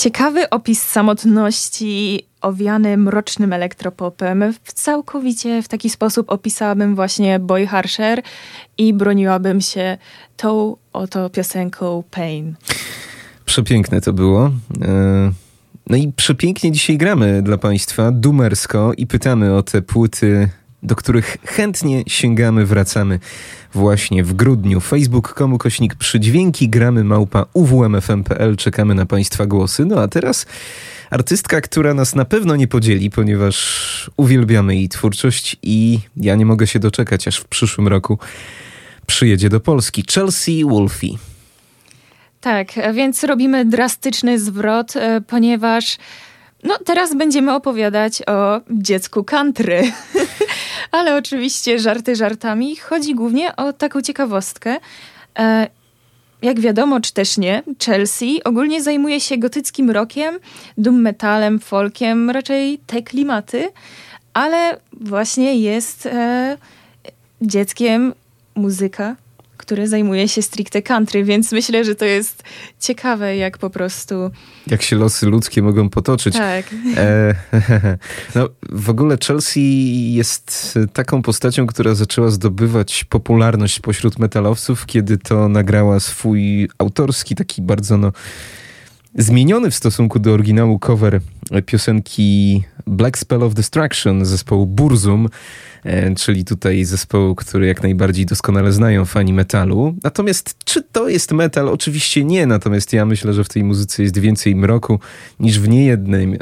Ciekawy 0.00 0.50
opis 0.50 0.82
samotności 0.82 2.22
owiany 2.40 2.96
mrocznym 2.96 3.52
elektropopem. 3.52 4.54
W 4.64 4.72
całkowicie 4.72 5.62
w 5.62 5.68
taki 5.68 5.90
sposób 5.90 6.30
opisałabym 6.30 6.94
właśnie 6.94 7.38
Boy 7.38 7.66
Harsher 7.66 8.22
i 8.78 8.94
broniłabym 8.94 9.60
się 9.60 9.98
tą 10.36 10.76
oto 10.92 11.30
piosenką 11.30 12.02
Pain. 12.10 12.54
Przepiękne 13.44 14.00
to 14.00 14.12
było. 14.12 14.50
E, 14.82 15.32
no 15.86 15.96
i 15.96 16.12
przepięknie 16.16 16.72
dzisiaj 16.72 16.98
gramy 16.98 17.42
dla 17.42 17.58
Państwa, 17.58 18.10
dumersko 18.10 18.92
i 18.96 19.06
pytamy 19.06 19.54
o 19.54 19.62
te 19.62 19.82
płyty, 19.82 20.48
do 20.82 20.96
których 20.96 21.36
chętnie 21.44 22.02
sięgamy, 22.06 22.66
wracamy 22.66 23.18
właśnie 23.74 24.24
w 24.24 24.34
grudniu. 24.34 24.80
Facebook.com 24.80 25.58
kośnik 25.58 25.94
przydźwięki, 25.94 26.68
gramy 26.68 27.04
małpa 27.04 27.46
uwmfm.pl, 27.52 28.56
czekamy 28.56 28.94
na 28.94 29.06
Państwa 29.06 29.46
głosy. 29.46 29.84
No 29.84 30.00
a 30.00 30.08
teraz 30.08 30.46
artystka, 31.10 31.60
która 31.60 31.94
nas 31.94 32.14
na 32.14 32.24
pewno 32.24 32.56
nie 32.56 32.68
podzieli, 32.68 33.10
ponieważ 33.10 34.10
uwielbiamy 34.16 34.76
jej 34.76 34.88
twórczość 34.88 35.56
i 35.62 35.98
ja 36.16 36.34
nie 36.34 36.46
mogę 36.46 36.66
się 36.66 36.78
doczekać, 36.78 37.28
aż 37.28 37.36
w 37.36 37.44
przyszłym 37.44 37.88
roku 37.88 38.18
przyjedzie 39.06 39.48
do 39.48 39.60
Polski. 39.60 40.04
Chelsea 40.14 40.64
Wolfie. 40.64 41.18
Tak, 42.40 42.72
więc 42.94 43.24
robimy 43.24 43.64
drastyczny 43.64 44.38
zwrot, 44.38 44.96
e, 44.96 45.20
ponieważ 45.20 45.98
no, 46.64 46.78
teraz 46.84 47.14
będziemy 47.14 47.54
opowiadać 47.54 48.22
o 48.26 48.60
dziecku 48.70 49.24
country. 49.24 49.82
Ale 50.92 51.16
oczywiście 51.16 51.78
żarty 51.78 52.16
żartami. 52.16 52.76
Chodzi 52.76 53.14
głównie 53.14 53.56
o 53.56 53.72
taką 53.72 54.02
ciekawostkę. 54.02 54.76
E, 55.38 55.66
jak 56.42 56.60
wiadomo, 56.60 57.00
czy 57.00 57.12
też 57.12 57.38
nie, 57.38 57.62
Chelsea 57.84 58.40
ogólnie 58.44 58.82
zajmuje 58.82 59.20
się 59.20 59.38
gotyckim 59.38 59.90
rockiem, 59.90 60.38
doom 60.78 61.00
metalem, 61.00 61.60
folkiem, 61.60 62.30
raczej 62.30 62.78
te 62.86 63.02
klimaty, 63.02 63.68
ale 64.34 64.80
właśnie 64.92 65.54
jest 65.54 66.06
e, 66.06 66.56
dzieckiem 67.42 68.14
muzyka, 68.54 69.16
które 69.70 69.88
zajmuje 69.88 70.28
się 70.28 70.42
stricte 70.42 70.82
country, 70.82 71.24
więc 71.24 71.52
myślę, 71.52 71.84
że 71.84 71.94
to 71.94 72.04
jest 72.04 72.42
ciekawe, 72.80 73.36
jak 73.36 73.58
po 73.58 73.70
prostu. 73.70 74.14
Jak 74.66 74.82
się 74.82 74.96
losy 74.96 75.26
ludzkie 75.26 75.62
mogą 75.62 75.88
potoczyć. 75.88 76.34
Tak. 76.34 76.64
E, 76.96 77.34
no, 78.34 78.48
w 78.70 78.90
ogóle 78.90 79.18
Chelsea 79.26 80.14
jest 80.14 80.78
taką 80.92 81.22
postacią, 81.22 81.66
która 81.66 81.94
zaczęła 81.94 82.30
zdobywać 82.30 83.04
popularność 83.04 83.80
pośród 83.80 84.18
metalowców, 84.18 84.86
kiedy 84.86 85.18
to 85.18 85.48
nagrała 85.48 86.00
swój 86.00 86.68
autorski, 86.78 87.34
taki 87.34 87.62
bardzo 87.62 87.96
no, 87.96 88.12
zmieniony 89.14 89.70
w 89.70 89.74
stosunku 89.74 90.18
do 90.18 90.32
oryginału 90.32 90.78
cover 90.78 91.20
piosenki 91.66 92.62
Black 92.86 93.18
Spell 93.18 93.42
of 93.42 93.54
Destruction 93.54 94.24
zespołu 94.24 94.66
Burzum. 94.66 95.28
E, 95.84 96.14
czyli 96.14 96.44
tutaj 96.44 96.84
zespołu, 96.84 97.34
który 97.34 97.66
jak 97.66 97.82
najbardziej 97.82 98.26
doskonale 98.26 98.72
znają 98.72 99.04
fani 99.04 99.32
metalu. 99.32 99.94
Natomiast 100.02 100.54
czy 100.64 100.82
to 100.82 101.08
jest 101.08 101.32
metal? 101.32 101.68
Oczywiście 101.68 102.24
nie, 102.24 102.46
natomiast 102.46 102.92
ja 102.92 103.06
myślę, 103.06 103.32
że 103.32 103.44
w 103.44 103.48
tej 103.48 103.64
muzyce 103.64 104.02
jest 104.02 104.18
więcej 104.18 104.56
mroku 104.56 105.00
niż 105.40 105.60
w 105.60 105.68
niejednym 105.68 106.34
e, 106.34 106.40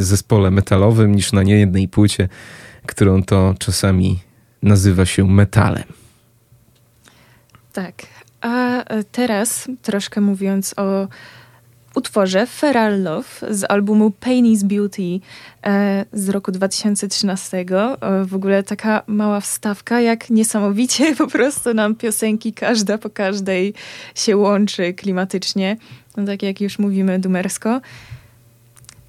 zespole 0.00 0.50
metalowym, 0.50 1.14
niż 1.14 1.32
na 1.32 1.42
niejednej 1.42 1.88
płycie, 1.88 2.28
którą 2.86 3.22
to 3.22 3.54
czasami 3.58 4.18
nazywa 4.62 5.06
się 5.06 5.24
metalem. 5.24 5.84
Tak. 7.72 7.94
A 8.40 8.84
teraz 9.12 9.68
troszkę 9.82 10.20
mówiąc 10.20 10.74
o 10.76 11.08
utworze 11.94 12.46
Feral 12.46 13.02
Love 13.02 13.28
z 13.50 13.70
albumu 13.70 14.10
Pain 14.10 14.46
is 14.46 14.62
Beauty 14.62 15.20
e, 15.66 16.04
z 16.12 16.28
roku 16.28 16.52
2013. 16.52 17.58
E, 17.58 17.64
w 18.24 18.34
ogóle 18.34 18.62
taka 18.62 19.02
mała 19.06 19.40
wstawka, 19.40 20.00
jak 20.00 20.30
niesamowicie 20.30 21.14
po 21.16 21.26
prostu 21.26 21.74
nam 21.74 21.94
piosenki 21.94 22.52
każda 22.52 22.98
po 22.98 23.10
każdej 23.10 23.74
się 24.14 24.36
łączy 24.36 24.94
klimatycznie. 24.94 25.76
No 26.16 26.26
tak 26.26 26.42
jak 26.42 26.60
już 26.60 26.78
mówimy 26.78 27.18
dumersko. 27.18 27.80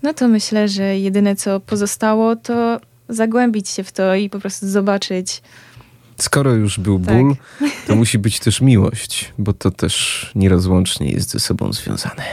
No 0.04 0.14
to 0.14 0.28
myślę, 0.28 0.68
że 0.68 1.00
jedyne 1.00 1.36
co 1.36 1.60
pozostało 1.60 2.36
to 2.36 2.80
zagłębić 3.10 3.70
się 3.70 3.84
w 3.84 3.92
to 3.92 4.16
i 4.16 4.30
po 4.30 4.40
prostu 4.40 4.68
zobaczyć 4.68 5.42
skoro 6.24 6.52
już 6.52 6.80
był 6.80 7.00
tak. 7.00 7.16
ból, 7.16 7.36
to 7.88 7.96
musi 8.02 8.20
być 8.20 8.40
też 8.40 8.62
miłość, 8.62 9.34
bo 9.38 9.54
to 9.54 9.72
też 9.72 10.32
nierozłącznie 10.36 11.12
jest 11.12 11.30
ze 11.30 11.40
sobą 11.40 11.74
związane. 11.74 12.24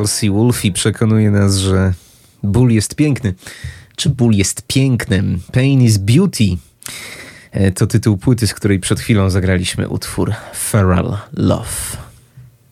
Chelsea 0.00 0.30
Wolfe 0.30 0.70
przekonuje 0.72 1.30
nas, 1.30 1.56
że 1.56 1.92
ból 2.42 2.70
jest 2.70 2.94
piękny. 2.94 3.34
Czy 3.96 4.10
ból 4.10 4.32
jest 4.32 4.62
pięknym? 4.66 5.40
Pain 5.52 5.82
is 5.82 5.98
beauty. 5.98 6.56
E, 7.52 7.72
to 7.72 7.86
tytuł 7.86 8.16
płyty, 8.16 8.46
z 8.46 8.54
której 8.54 8.80
przed 8.80 9.00
chwilą 9.00 9.30
zagraliśmy 9.30 9.88
utwór 9.88 10.32
Feral 10.54 11.18
Love. 11.32 11.96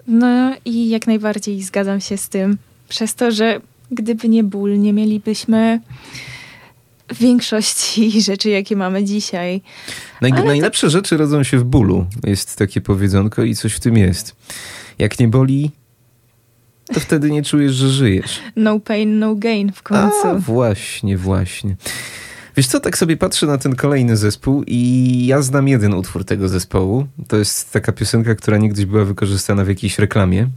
No 0.06 0.56
i 0.64 0.88
jak 0.88 1.06
najbardziej 1.06 1.62
zgadzam 1.62 2.00
się 2.00 2.16
z 2.16 2.28
tym, 2.28 2.58
przez 2.88 3.14
to, 3.14 3.30
że 3.30 3.60
gdyby 3.90 4.28
nie 4.28 4.44
ból, 4.44 4.78
nie 4.78 4.92
mielibyśmy 4.92 5.80
większości 7.20 8.20
rzeczy, 8.30 8.48
jakie 8.50 8.76
mamy 8.76 9.04
dzisiaj. 9.04 9.60
Naj, 10.20 10.32
najlepsze 10.32 10.86
to... 10.86 10.90
rzeczy 10.90 11.16
rodzą 11.16 11.42
się 11.42 11.58
w 11.58 11.64
bólu. 11.64 12.06
Jest 12.24 12.56
takie 12.56 12.80
powiedzonko 12.80 13.42
i 13.42 13.54
coś 13.54 13.72
w 13.72 13.80
tym 13.80 13.96
jest. 13.96 14.36
Jak 14.98 15.18
nie 15.18 15.28
boli, 15.28 15.70
to 16.88 17.00
wtedy 17.00 17.30
nie 17.30 17.42
czujesz, 17.42 17.72
że 17.72 17.88
żyjesz. 17.88 18.40
No 18.56 18.80
pain, 18.80 19.18
no 19.18 19.34
gain 19.34 19.72
w 19.72 19.82
końcu. 19.82 20.26
A, 20.26 20.34
właśnie, 20.34 21.16
właśnie. 21.16 21.76
Wiesz 22.56 22.66
co, 22.66 22.80
tak 22.80 22.98
sobie 22.98 23.16
patrzę 23.16 23.46
na 23.46 23.58
ten 23.58 23.76
kolejny 23.76 24.16
zespół 24.16 24.64
i 24.66 25.26
ja 25.26 25.42
znam 25.42 25.68
jeden 25.68 25.94
utwór 25.94 26.24
tego 26.24 26.48
zespołu. 26.48 27.06
To 27.28 27.36
jest 27.36 27.72
taka 27.72 27.92
piosenka, 27.92 28.34
która 28.34 28.58
niegdyś 28.58 28.84
była 28.84 29.04
wykorzystana 29.04 29.64
w 29.64 29.68
jakiejś 29.68 29.98
reklamie. 29.98 30.48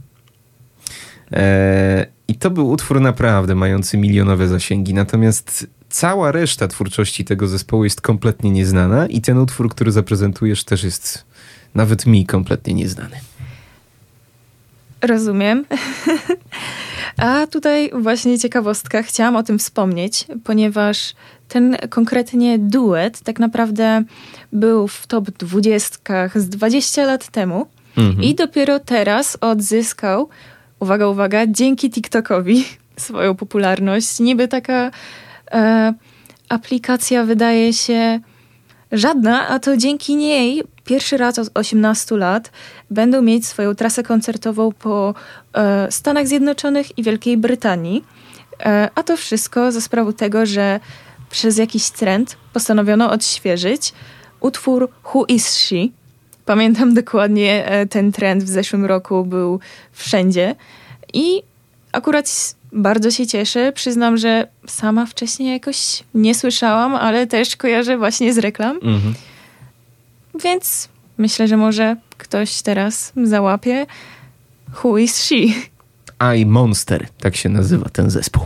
Eee, 1.30 2.06
I 2.28 2.34
to 2.34 2.50
był 2.50 2.70
utwór 2.70 3.00
naprawdę 3.00 3.54
mający 3.54 3.98
milionowe 3.98 4.48
zasięgi. 4.48 4.94
Natomiast 4.94 5.66
cała 5.88 6.32
reszta 6.32 6.68
twórczości 6.68 7.24
tego 7.24 7.48
zespołu 7.48 7.84
jest 7.84 8.00
kompletnie 8.00 8.50
nieznana 8.50 9.06
i 9.06 9.20
ten 9.20 9.38
utwór, 9.38 9.68
który 9.70 9.92
zaprezentujesz 9.92 10.64
też 10.64 10.84
jest 10.84 11.24
nawet 11.74 12.06
mi 12.06 12.26
kompletnie 12.26 12.74
nieznany. 12.74 13.16
Rozumiem. 15.02 15.64
A 17.16 17.46
tutaj 17.46 17.90
właśnie 17.94 18.38
ciekawostka, 18.38 19.02
chciałam 19.02 19.36
o 19.36 19.42
tym 19.42 19.58
wspomnieć, 19.58 20.26
ponieważ 20.44 21.14
ten 21.48 21.76
konkretnie 21.90 22.58
duet 22.58 23.20
tak 23.20 23.38
naprawdę 23.38 24.04
był 24.52 24.88
w 24.88 25.06
top 25.06 25.30
20 25.30 25.98
z 26.34 26.48
20 26.48 27.04
lat 27.04 27.28
temu 27.28 27.66
mhm. 27.96 28.22
i 28.22 28.34
dopiero 28.34 28.78
teraz 28.80 29.38
odzyskał, 29.40 30.28
uwaga, 30.80 31.08
uwaga, 31.08 31.46
dzięki 31.46 31.90
TikTokowi 31.90 32.64
swoją 32.96 33.34
popularność. 33.34 34.20
Niby 34.20 34.48
taka 34.48 34.90
e, 35.52 35.94
aplikacja 36.48 37.24
wydaje 37.24 37.72
się 37.72 38.20
żadna, 38.92 39.48
a 39.48 39.58
to 39.58 39.76
dzięki 39.76 40.16
niej 40.16 40.62
pierwszy 40.84 41.16
raz 41.16 41.38
od 41.38 41.50
18 41.54 42.16
lat 42.16 42.50
będą 42.90 43.22
mieć 43.22 43.46
swoją 43.46 43.74
trasę 43.74 44.02
koncertową 44.02 44.72
po 44.72 45.14
e, 45.54 45.92
Stanach 45.92 46.26
Zjednoczonych 46.26 46.98
i 46.98 47.02
Wielkiej 47.02 47.36
Brytanii. 47.36 48.04
E, 48.60 48.88
a 48.94 49.02
to 49.02 49.16
wszystko 49.16 49.72
za 49.72 49.80
sprawą 49.80 50.12
tego, 50.12 50.46
że 50.46 50.80
przez 51.30 51.58
jakiś 51.58 51.90
trend 51.90 52.36
postanowiono 52.52 53.10
odświeżyć 53.10 53.92
utwór 54.40 54.90
Who 55.14 55.24
is 55.28 55.50
She. 55.54 55.88
Pamiętam 56.44 56.94
dokładnie 56.94 57.66
e, 57.66 57.86
ten 57.86 58.12
trend 58.12 58.44
w 58.44 58.48
zeszłym 58.48 58.84
roku 58.84 59.24
był 59.24 59.60
wszędzie 59.92 60.54
i 61.12 61.42
akurat 61.92 62.54
bardzo 62.72 63.10
się 63.10 63.26
cieszę. 63.26 63.72
Przyznam, 63.72 64.16
że 64.16 64.48
sama 64.66 65.06
wcześniej 65.06 65.52
jakoś 65.52 66.04
nie 66.14 66.34
słyszałam, 66.34 66.94
ale 66.94 67.26
też 67.26 67.56
kojarzę 67.56 67.98
właśnie 67.98 68.34
z 68.34 68.38
reklam. 68.38 68.76
Mhm. 68.76 69.14
Więc 70.44 70.88
myślę, 71.18 71.48
że 71.48 71.56
może 71.56 71.96
ktoś 72.18 72.62
teraz 72.62 73.12
załapie 73.24 73.86
Who 74.84 74.98
is 74.98 75.16
she? 75.16 75.36
I 76.36 76.46
Monster, 76.46 77.08
tak 77.20 77.36
się 77.36 77.48
nazywa 77.48 77.88
ten 77.88 78.10
zespół. 78.10 78.42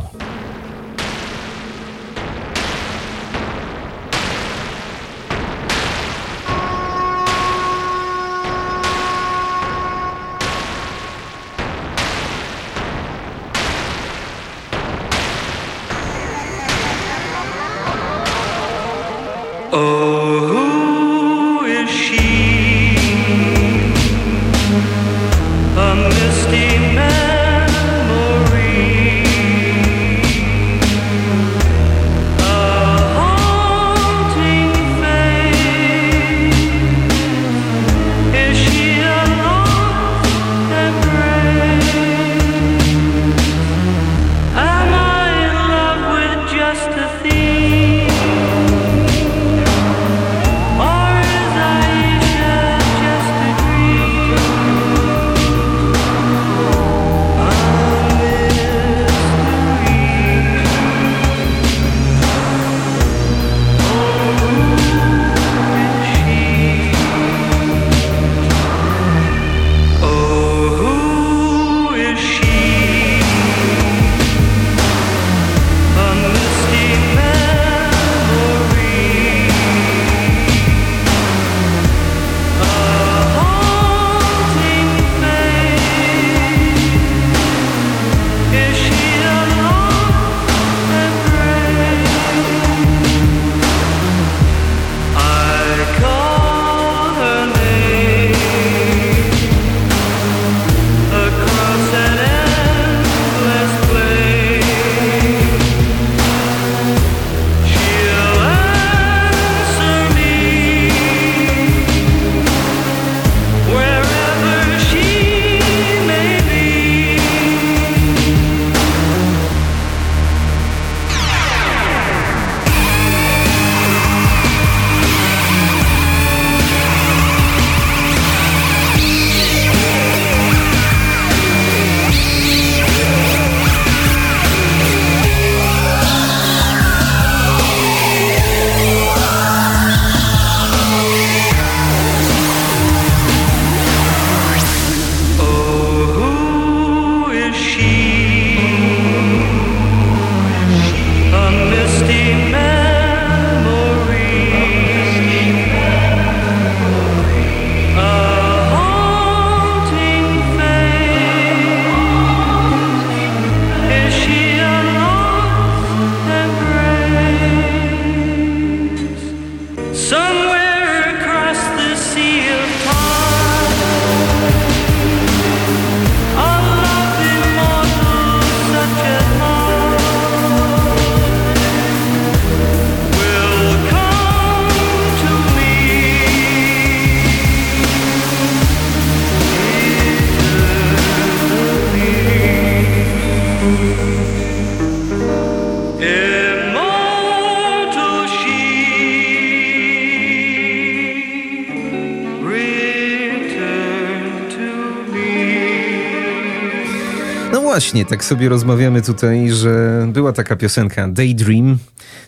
Właśnie, 207.66 208.04
tak 208.04 208.24
sobie 208.24 208.48
rozmawiamy 208.48 209.02
tutaj, 209.02 209.50
że 209.50 210.06
była 210.12 210.32
taka 210.32 210.56
piosenka 210.56 211.08
Daydream. 211.08 211.78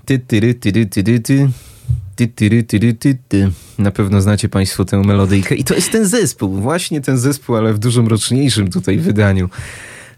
Ty, 0.05 0.19
ty, 0.19 0.55
ty, 0.55 0.73
ty, 0.73 0.87
ty, 0.87 1.03
ty, 1.03 1.21
ty. 1.21 1.49
Ty, 2.17 2.29
ty, 2.29 2.95
ty, 2.95 3.19
ty. 3.29 3.51
Na 3.79 3.91
pewno 3.91 4.21
znacie 4.21 4.49
Państwo 4.49 4.85
tę 4.85 5.03
melodyjkę. 5.03 5.55
I 5.55 5.65
to 5.65 5.75
jest 5.75 5.93
ten 5.93 6.07
zespół, 6.07 6.61
właśnie 6.61 7.01
ten 7.01 7.19
zespół, 7.19 7.57
ale 7.57 7.73
w 7.73 7.79
dużo 7.79 8.03
mroczniejszym 8.03 8.71
tutaj 8.71 8.99
wydaniu. 8.99 9.49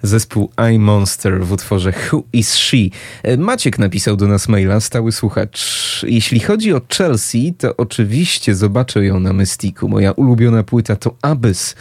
Zespół 0.02 0.50
I 0.74 0.78
Monster 0.78 1.44
w 1.46 1.52
utworze 1.52 1.92
Who 2.12 2.22
is 2.32 2.54
She? 2.54 2.88
E, 3.22 3.36
Maciek 3.36 3.78
napisał 3.78 4.16
do 4.16 4.26
nas 4.26 4.48
maila, 4.48 4.80
stały 4.80 5.12
słuchacz. 5.12 5.60
Jeśli 6.08 6.40
chodzi 6.40 6.72
o 6.72 6.80
Chelsea, 6.96 7.54
to 7.58 7.76
oczywiście 7.76 8.54
zobaczę 8.54 9.04
ją 9.04 9.20
na 9.20 9.32
Mystiku. 9.32 9.88
Moja 9.88 10.12
ulubiona 10.12 10.62
płyta 10.62 10.96
to 10.96 11.16
Abyss 11.22 11.74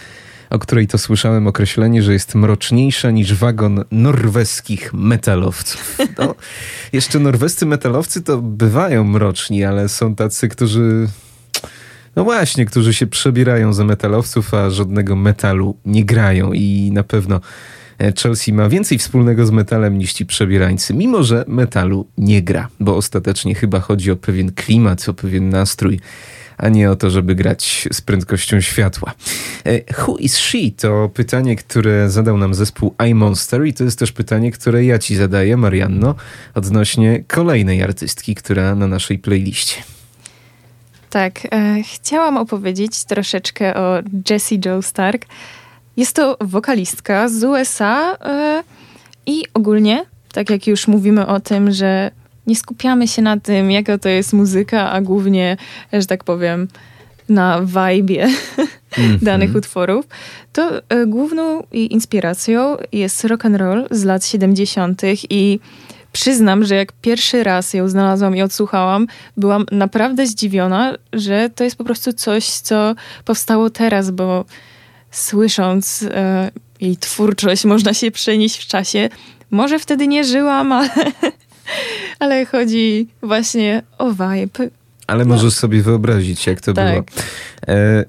o 0.50 0.60
której 0.60 0.88
to 0.88 0.97
słyszałem 0.97 1.47
określenie, 1.47 2.04
że 2.04 2.14
jest 2.14 2.36
mroczniejsza 2.36 3.12
niż 3.12 3.34
wagon 3.34 3.84
norweskich 3.91 4.93
metalowców. 4.93 5.97
No, 6.18 6.36
jeszcze 6.93 7.20
norwescy 7.20 7.66
metalowcy 7.66 8.22
to 8.22 8.38
bywają 8.38 9.04
mroczni, 9.04 9.64
ale 9.64 9.89
są 9.89 10.16
tacy, 10.16 10.50
którzy 10.50 11.08
no 12.16 12.24
właśnie, 12.24 12.66
którzy 12.66 12.93
się 12.93 13.08
przebierają 13.08 13.74
za 13.74 13.84
metalowców, 13.84 14.54
a 14.54 14.70
żadnego 14.70 15.16
metalu 15.16 15.78
nie 15.86 16.06
grają 16.06 16.54
i 16.54 16.91
na 16.93 17.04
pewno 17.04 17.41
e, 18.00 18.14
Chelsea 18.14 18.54
ma 18.54 18.70
więcej 18.70 18.97
wspólnego 18.97 19.45
z 19.45 19.52
metalem 19.52 19.97
niż 19.97 20.14
ci 20.14 20.26
przebierańcy, 20.26 20.93
mimo 20.93 21.24
że 21.24 21.45
metalu 21.47 22.08
nie 22.18 22.41
gra, 22.41 22.68
bo 22.80 22.95
ostatecznie 22.95 23.56
chyba 23.56 23.80
chodzi 23.80 24.12
o 24.12 24.16
pewien 24.16 24.52
klimat, 24.52 25.10
o 25.10 25.14
pewien 25.14 25.50
nastrój 25.50 26.00
a 26.60 26.70
nie 26.70 26.91
o 26.91 26.95
to, 26.95 27.10
żeby 27.10 27.36
grać 27.36 27.88
z 27.91 28.01
prędkością 28.01 28.62
światła. 28.62 29.14
E, 29.66 29.93
who 29.93 30.18
is 30.18 30.38
she? 30.38 30.57
To 30.78 31.10
pytanie, 31.14 31.55
które 31.55 32.10
zadał 32.10 32.38
nam 32.38 32.53
zespół 32.53 32.95
iMonster 33.10 33.66
i 33.66 33.74
to 33.74 33.84
jest 33.84 33.99
też 33.99 34.12
pytanie, 34.12 34.51
które 34.51 34.86
ja 34.86 34.99
ci 34.99 35.16
zadaję, 35.16 35.57
Marianno, 35.57 36.16
odnośnie 36.55 37.24
kolejnej 37.28 37.84
artystki, 37.84 38.36
która 38.36 38.76
na 38.76 38.88
naszej 38.88 39.20
playliście. 39.20 39.76
Tak, 41.10 41.47
e, 41.51 41.84
chciałam 41.84 42.38
opowiedzieć 42.38 43.03
troszeczkę 43.03 43.76
o 43.76 43.99
Jessie 44.30 44.60
Joe 44.66 44.82
Stark. 44.82 45.26
Jest 45.97 46.16
to 46.16 46.38
wokalistka 46.41 47.30
z 47.30 47.43
USA 47.43 48.18
e, 48.22 48.64
i 49.26 49.43
ogólnie, 49.53 50.05
tak 50.34 50.49
jak 50.49 50.68
już 50.68 50.88
mówimy 50.88 51.28
o 51.28 51.39
tym, 51.39 51.72
że 51.72 52.12
nie 52.50 52.56
skupiamy 52.56 53.08
się 53.08 53.22
na 53.22 53.39
tym, 53.39 53.72
jaka 53.72 53.97
to 53.97 54.10
jest 54.10 54.34
muzyka, 54.34 54.91
a 54.91 55.02
głównie, 55.02 55.58
że 55.93 56.06
tak 56.06 56.24
powiem, 56.24 56.68
na 57.30 57.62
vibe 57.62 58.14
mm-hmm. 58.14 59.20
danych 59.22 59.56
utworów, 59.56 60.08
to 60.54 60.82
e, 60.89 61.06
główną 61.06 61.64
inspiracją 61.72 62.78
jest 62.91 63.26
rock 63.26 63.45
and 63.45 63.58
roll 63.58 63.88
z 63.91 64.04
lat 64.04 64.26
70. 64.26 65.02
i 65.30 65.60
przyznam, 66.12 66.66
że 66.66 66.76
jak 66.76 66.91
pierwszy 66.91 67.43
raz 67.43 67.74
ją 67.74 67.89
znalazłam 67.89 68.36
i 68.36 68.41
odsłuchałam, 68.41 69.08
byłam 69.38 69.66
naprawdę 69.72 70.28
zdziwiona, 70.28 70.93
że 71.14 71.50
to 71.56 71.64
jest 71.64 71.76
po 71.76 71.84
prostu 71.84 72.14
coś, 72.14 72.50
co 72.50 72.95
powstało 73.26 73.70
teraz, 73.70 74.12
bo 74.12 74.45
słysząc 75.12 76.06
e, 76.12 76.52
jej 76.82 76.97
twórczość, 76.97 77.66
można 77.74 77.93
się 77.93 78.12
przenieść 78.12 78.64
w 78.64 78.68
czasie. 78.68 79.10
Może 79.52 79.80
wtedy 79.80 80.08
nie 80.08 80.24
żyłam, 80.24 80.72
ale 80.72 80.89
ale 82.20 82.45
chodzi 82.45 83.07
właśnie 83.22 83.84
o 83.97 84.11
vibe. 84.11 84.70
Ale 85.07 85.26
no. 85.26 85.36
możesz 85.36 85.53
sobie 85.53 85.82
wyobrazić, 85.82 86.47
jak 86.47 86.61
to 86.61 86.74
tak. 86.74 86.93
było. 86.93 87.05
E, 87.67 87.72
e, 87.72 88.05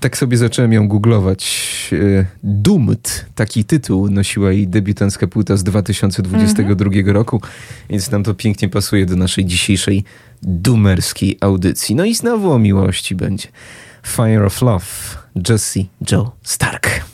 tak 0.00 0.16
sobie 0.16 0.36
zacząłem 0.36 0.72
ją 0.72 0.88
googlować. 0.88 1.90
E, 1.92 2.26
Dumt, 2.42 3.26
taki 3.34 3.64
tytuł 3.64 4.10
nosiła 4.10 4.52
jej 4.52 4.68
debiutancka 4.68 5.26
płyta 5.26 5.56
z 5.56 5.64
2022 5.64 6.86
mhm. 6.86 7.08
roku, 7.16 7.42
więc 7.90 8.10
nam 8.10 8.24
to 8.24 8.34
pięknie 8.34 8.68
pasuje 8.68 9.06
do 9.06 9.16
naszej 9.16 9.44
dzisiejszej 9.44 10.04
dumerskiej 10.42 11.38
audycji. 11.40 11.94
No 11.94 12.04
i 12.04 12.14
znowu 12.14 12.52
o 12.52 12.58
miłości 12.58 13.14
będzie. 13.14 13.48
Fire 14.06 14.46
of 14.46 14.62
Love, 14.62 14.86
Jessie 15.48 15.88
Joe 16.10 16.30
Stark. 16.42 17.11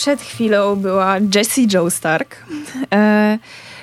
Przed 0.00 0.22
chwilą 0.22 0.76
była 0.76 1.16
Jessie 1.34 1.68
Joe 1.72 1.90
Stark, 1.90 2.36
e, 2.94 3.38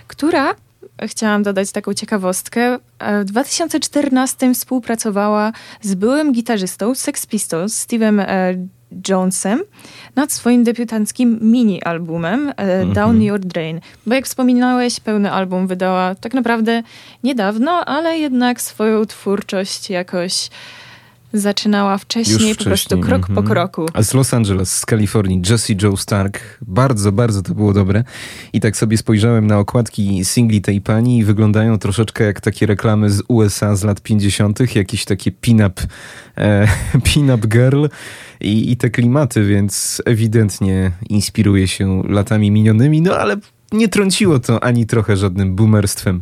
która, 0.08 0.56
chciałam 1.02 1.44
dodać 1.44 1.72
taką 1.72 1.94
ciekawostkę, 1.94 2.78
e, 3.00 3.22
w 3.22 3.26
2014 3.26 4.54
współpracowała 4.54 5.52
z 5.82 5.96
byłym 5.96 6.34
gitarzystą 6.34 6.96
Sex 6.96 7.26
Pistols, 7.26 7.86
Steve'em 7.86 8.22
e, 8.22 8.56
Jonesem, 9.10 9.64
nad 10.16 10.32
swoim 10.32 10.64
debiutanckim 10.64 11.40
mini-albumem 11.42 12.54
e, 12.58 12.86
Down 12.86 13.22
Your 13.22 13.40
Drain. 13.40 13.82
Bo 14.06 14.16
jak 14.16 14.26
wspominałeś, 14.26 15.00
pełny 15.00 15.32
album 15.32 15.68
wydała 15.68 16.16
tak 16.16 16.34
naprawdę 16.34 16.84
niedawno, 17.24 17.86
ale 17.86 18.20
jednak 18.20 18.62
swoją 18.62 19.06
twórczość 19.06 19.90
jakoś 19.90 20.50
zaczynała 21.34 21.98
wcześniej, 21.98 22.50
Już 22.50 22.58
po 22.58 22.64
prostu 22.64 22.88
wcześniej, 22.88 23.10
krok 23.10 23.22
po 23.22 23.42
mhm. 23.42 23.48
kroku. 23.48 23.86
A 23.94 24.04
z 24.04 24.14
Los 24.14 24.34
Angeles, 24.34 24.78
z 24.78 24.86
Kalifornii, 24.86 25.42
Jesse 25.50 25.74
Joe 25.82 25.98
Stark. 25.98 26.40
Bardzo, 26.62 27.12
bardzo 27.12 27.42
to 27.42 27.56
było 27.56 27.74
dobre. 27.74 28.04
I 28.54 28.60
tak 28.60 28.78
sobie 28.78 28.98
spojrzałem 28.98 29.48
na 29.48 29.60
okładki 29.60 30.26
singli 30.26 30.62
tej 30.62 30.82
pani 30.82 31.18
i 31.18 31.24
wyglądają 31.24 31.80
troszeczkę 31.80 32.24
jak 32.24 32.42
takie 32.42 32.66
reklamy 32.66 33.10
z 33.10 33.24
USA 33.28 33.76
z 33.76 33.84
lat 33.84 34.02
50., 34.02 34.76
jakieś 34.76 35.06
takie 35.06 35.32
pin-up, 35.32 35.82
e, 36.38 36.68
pin-up 37.14 37.48
girl 37.48 37.86
i, 38.42 38.72
i 38.72 38.78
te 38.78 38.90
klimaty, 38.90 39.46
więc 39.46 40.02
ewidentnie 40.06 40.92
inspiruje 41.10 41.68
się 41.68 42.04
latami 42.10 42.52
minionymi, 42.52 43.02
no 43.02 43.18
ale 43.18 43.38
nie 43.72 43.88
trąciło 43.88 44.40
to 44.40 44.64
ani 44.64 44.86
trochę 44.86 45.18
żadnym 45.18 45.56
boomerstwem 45.56 46.22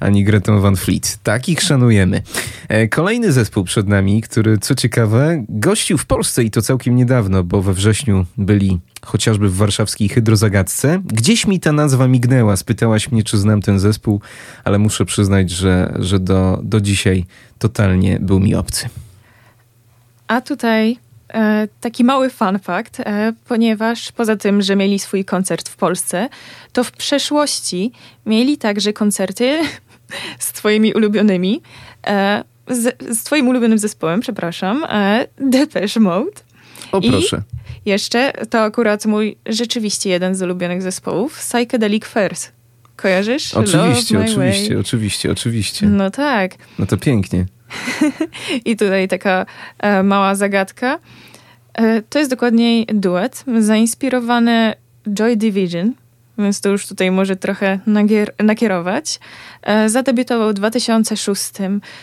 ani 0.00 0.24
Gretą 0.24 0.60
Van 0.60 0.76
Fleet. 0.76 1.18
Takich 1.22 1.62
szanujemy. 1.62 2.22
E, 2.68 2.88
Kolejny 2.88 3.32
zespół 3.32 3.64
przed 3.64 3.88
nami, 3.88 4.22
który 4.22 4.58
co 4.58 4.74
ciekawe 4.74 5.44
gościł 5.48 5.98
w 5.98 6.06
Polsce 6.06 6.44
i 6.44 6.50
to 6.50 6.62
całkiem 6.62 6.96
niedawno, 6.96 7.44
bo 7.44 7.62
we 7.62 7.72
wrześniu 7.72 8.26
byli 8.38 8.78
chociażby 9.06 9.48
w 9.48 9.56
warszawskiej 9.56 10.08
Hydrozagadce. 10.08 11.00
Gdzieś 11.04 11.46
mi 11.46 11.60
ta 11.60 11.72
nazwa 11.72 12.08
mignęła, 12.08 12.56
spytałaś 12.56 13.12
mnie, 13.12 13.22
czy 13.24 13.38
znam 13.38 13.62
ten 13.62 13.78
zespół, 13.78 14.20
ale 14.64 14.78
muszę 14.78 15.04
przyznać, 15.04 15.50
że, 15.50 15.94
że 15.98 16.18
do, 16.20 16.60
do 16.62 16.80
dzisiaj 16.80 17.24
totalnie 17.58 18.18
był 18.20 18.40
mi 18.40 18.54
obcy. 18.54 18.88
A 20.28 20.40
tutaj 20.40 20.98
e, 21.34 21.68
taki 21.80 22.04
mały 22.04 22.30
fun 22.30 22.58
fact, 22.58 23.00
e, 23.00 23.32
ponieważ 23.48 24.12
poza 24.12 24.36
tym, 24.36 24.62
że 24.62 24.76
mieli 24.76 24.98
swój 24.98 25.24
koncert 25.24 25.68
w 25.68 25.76
Polsce, 25.76 26.28
to 26.72 26.84
w 26.84 26.92
przeszłości 26.92 27.92
mieli 28.26 28.58
także 28.58 28.92
koncerty 28.92 29.58
z 30.38 30.52
twoimi 30.52 30.92
ulubionymi, 30.92 31.62
e, 32.06 32.44
z, 32.68 32.96
z 33.18 33.24
twoim 33.24 33.48
ulubionym 33.48 33.78
zespołem, 33.78 34.20
przepraszam, 34.20 34.84
e, 34.88 35.26
Depeche 35.38 36.00
Mode. 36.00 36.40
O 36.92 36.98
I- 36.98 37.10
proszę. 37.10 37.42
Jeszcze 37.86 38.32
to 38.50 38.60
akurat 38.60 39.06
mój 39.06 39.36
rzeczywiście 39.46 40.10
jeden 40.10 40.34
z 40.34 40.42
ulubionych 40.42 40.82
zespołów, 40.82 41.38
Psychedelic 41.38 42.04
Furs. 42.04 42.48
Kojarzysz? 42.96 43.54
Oczywiście, 43.54 44.18
oczywiście, 44.18 44.68
Way. 44.68 44.80
oczywiście, 44.80 45.30
oczywiście. 45.30 45.86
No 45.86 46.10
tak. 46.10 46.54
No 46.78 46.86
to 46.86 46.96
pięknie. 46.96 47.46
I 48.64 48.76
tutaj 48.76 49.08
taka 49.08 49.46
e, 49.78 50.02
mała 50.02 50.34
zagadka. 50.34 50.98
E, 51.74 52.02
to 52.02 52.18
jest 52.18 52.30
dokładniej 52.30 52.86
duet 52.86 53.44
zainspirowany 53.58 54.74
Joy 55.14 55.36
Division, 55.36 55.92
więc 56.38 56.60
to 56.60 56.68
już 56.68 56.86
tutaj 56.86 57.10
może 57.10 57.36
trochę 57.36 57.78
nagier- 57.86 58.44
nakierować. 58.44 59.20
E, 59.62 59.88
zadebiutował 59.88 60.50
w 60.50 60.54
2006, 60.54 61.52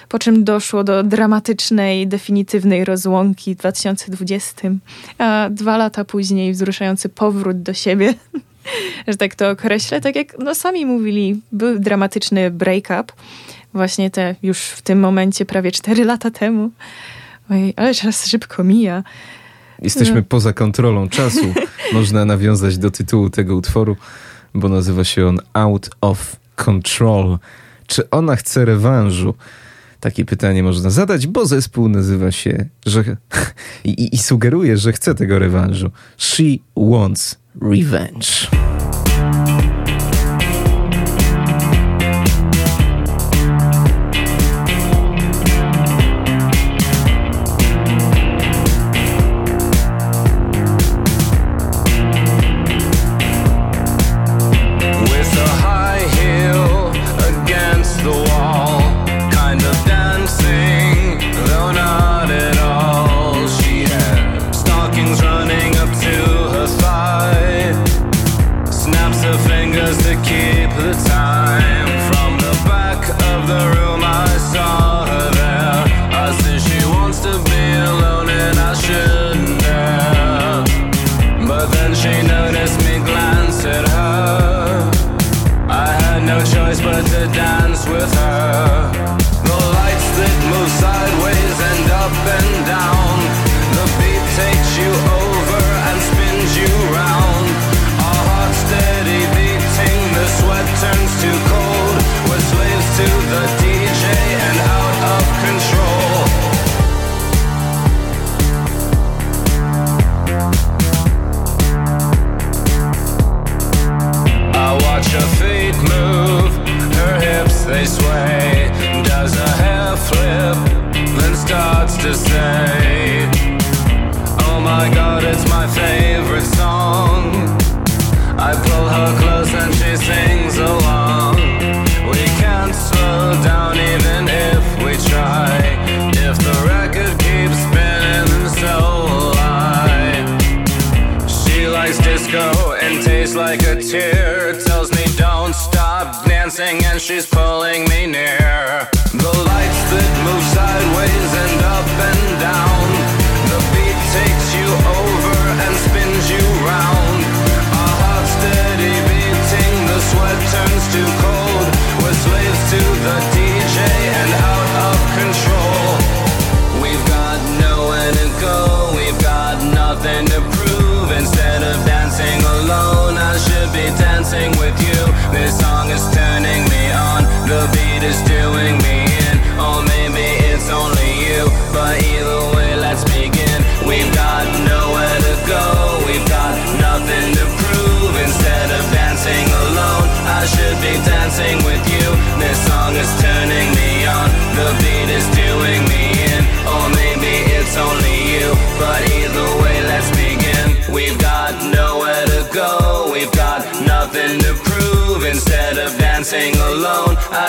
po 0.10 0.20
czym 0.20 0.44
doszło 0.44 0.84
do 0.84 1.04
dramatycznej, 1.04 2.08
definitywnej 2.08 2.86
rozłąki 2.86 3.56
w 3.56 3.58
2020, 3.58 4.70
a 5.18 5.48
dwa 5.52 5.78
lata 5.78 6.06
później 6.06 6.54
wzruszający 6.54 7.10
powrót 7.10 7.62
do 7.62 7.74
siebie, 7.74 8.14
że 9.08 9.18
tak 9.18 9.36
to 9.36 9.50
określę, 9.50 10.02
tak 10.02 10.16
jak 10.16 10.40
no, 10.40 10.56
sami 10.56 10.86
mówili, 10.86 11.42
był 11.52 11.80
dramatyczny 11.80 12.52
break-up, 12.52 13.14
właśnie 13.74 14.10
te 14.10 14.36
już 14.44 14.60
w 14.60 14.82
tym 14.82 15.00
momencie 15.00 15.46
prawie 15.46 15.72
4 15.72 16.06
lata 16.06 16.32
temu. 16.32 16.72
Ale 17.76 17.94
czas 17.94 18.28
szybko 18.28 18.64
mija. 18.64 19.04
Jesteśmy 19.82 20.16
No. 20.16 20.22
poza 20.30 20.54
kontrolą 20.54 21.10
czasu. 21.10 21.54
Można 21.94 22.26
nawiązać 22.26 22.78
do 22.78 22.92
tytułu 22.92 23.30
tego 23.30 23.56
utworu, 23.56 23.96
bo 24.54 24.70
nazywa 24.70 25.04
się 25.04 25.28
on 25.28 25.40
Out 25.54 25.90
of 26.02 26.36
Control. 26.56 27.38
Czy 27.88 28.10
ona 28.10 28.36
chce 28.36 28.66
rewanżu? 28.66 29.34
Takie 30.00 30.26
pytanie 30.26 30.64
można 30.64 30.90
zadać, 30.90 31.28
bo 31.28 31.46
zespół 31.46 31.90
nazywa 31.90 32.32
się 32.32 32.66
że, 32.86 33.04
i, 33.84 33.90
i- 33.90 34.16
i 34.16 34.18
sugeruje, 34.18 34.78
że 34.78 34.94
chce 34.94 35.16
tego 35.16 35.40
rewanżu. 35.40 35.92
She 36.18 36.44
wants 36.78 37.38
revenge. 37.62 38.48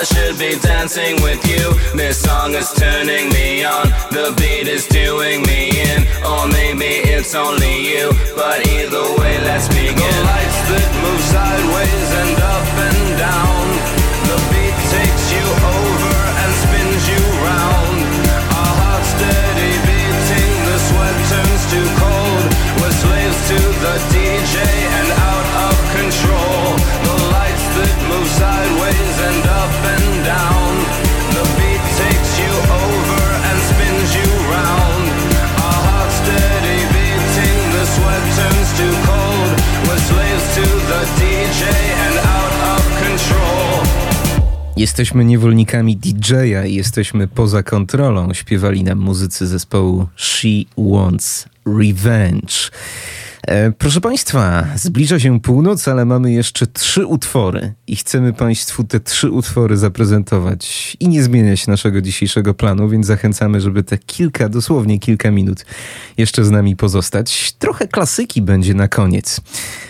Should 0.06 0.38
be 0.38 0.54
dancing 0.60 1.20
with 1.22 1.42
you. 1.50 1.74
This 1.98 2.22
song 2.22 2.54
is 2.54 2.72
turning 2.74 3.28
me 3.30 3.64
on. 3.64 3.90
The 4.14 4.34
beat 4.38 4.68
is 4.68 4.86
doing 4.86 5.42
me 5.42 5.70
in. 5.74 6.06
Or 6.22 6.46
maybe 6.46 7.02
it's 7.10 7.34
only 7.34 7.90
you. 7.90 8.12
But 8.36 8.62
either 8.68 9.02
way, 9.18 9.34
let's 9.42 9.66
begin. 9.68 9.96
The 9.98 10.30
lights 10.30 10.60
that 10.70 10.90
move 11.02 11.22
sideways 11.34 12.08
and 12.22 12.34
up 12.38 12.70
and 12.86 13.02
down. 13.18 13.64
The 14.30 14.38
beat 14.54 14.78
takes 14.94 15.26
you 15.34 15.46
over 15.74 16.16
and 16.42 16.50
spins 16.62 17.02
you 17.10 17.22
round. 17.42 17.98
Our 18.62 18.74
hearts 18.86 19.10
steady 19.10 19.74
beating. 19.86 20.54
The 20.70 20.78
sweat 20.86 21.18
turns 21.34 21.64
to 21.74 21.80
cold. 21.98 22.46
We're 22.78 22.96
slaves 23.02 23.38
to 23.50 23.58
the 23.82 23.94
DJ 24.14 24.85
Jesteśmy 44.76 45.24
niewolnikami 45.24 45.96
DJ-a 45.96 46.64
i 46.64 46.74
jesteśmy 46.74 47.28
poza 47.28 47.62
kontrolą, 47.62 48.34
śpiewali 48.34 48.84
nam 48.84 48.98
muzycy 48.98 49.46
zespołu 49.46 50.06
She 50.16 50.48
Wants 50.78 51.48
Revenge. 51.66 52.70
E, 53.46 53.72
proszę 53.72 54.00
Państwa, 54.00 54.66
zbliża 54.76 55.20
się 55.20 55.40
północ, 55.40 55.88
ale 55.88 56.04
mamy 56.04 56.32
jeszcze 56.32 56.66
trzy 56.66 57.06
utwory 57.06 57.72
i 57.86 57.96
chcemy 57.96 58.32
Państwu 58.32 58.84
te 58.84 59.00
trzy 59.00 59.30
utwory 59.30 59.76
zaprezentować 59.76 60.96
i 61.00 61.08
nie 61.08 61.22
zmieniać 61.22 61.66
naszego 61.66 62.02
dzisiejszego 62.02 62.54
planu, 62.54 62.88
więc 62.88 63.06
zachęcamy, 63.06 63.60
żeby 63.60 63.82
te 63.82 63.98
kilka, 63.98 64.48
dosłownie 64.48 64.98
kilka 64.98 65.30
minut 65.30 65.66
jeszcze 66.16 66.44
z 66.44 66.50
nami 66.50 66.76
pozostać. 66.76 67.52
Trochę 67.52 67.88
klasyki 67.88 68.42
będzie 68.42 68.74
na 68.74 68.88
koniec. 68.88 69.40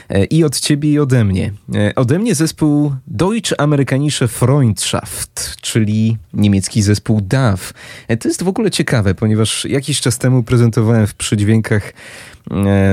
E, 0.09 0.25
I 0.25 0.45
od 0.45 0.61
Ciebie 0.61 0.93
i 0.93 0.99
ode 0.99 1.25
mnie. 1.25 1.53
E, 1.75 1.95
ode 1.95 2.19
mnie 2.19 2.35
zespół 2.35 2.95
Deutsche 3.07 3.61
Amerikanische 3.61 4.29
Freundschaft, 4.29 5.57
czyli 5.61 6.19
niemiecki 6.35 6.83
zespół 6.83 7.21
DAW. 7.21 7.73
To 8.21 8.29
jest 8.29 8.43
w 8.43 8.49
ogóle 8.49 8.71
ciekawe, 8.71 9.15
ponieważ 9.15 9.65
jakiś 9.65 10.01
czas 10.01 10.19
temu 10.19 10.43
prezentowałem 10.43 11.07
w 11.07 11.15
przydźwiękach 11.15 11.93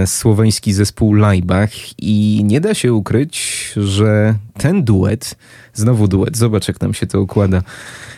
słoweński 0.06 0.74
zespół 0.74 1.14
Leibach 1.14 1.70
i 2.00 2.42
nie 2.44 2.62
da 2.62 2.74
się 2.74 2.94
ukryć, 2.94 3.72
że 3.78 4.36
ten 4.58 4.84
duet, 4.84 5.36
znowu 5.74 6.08
duet, 6.08 6.38
zobacz 6.38 6.68
jak 6.68 6.82
nam 6.82 6.94
się 6.94 7.08
to 7.08 7.22
układa, 7.22 7.62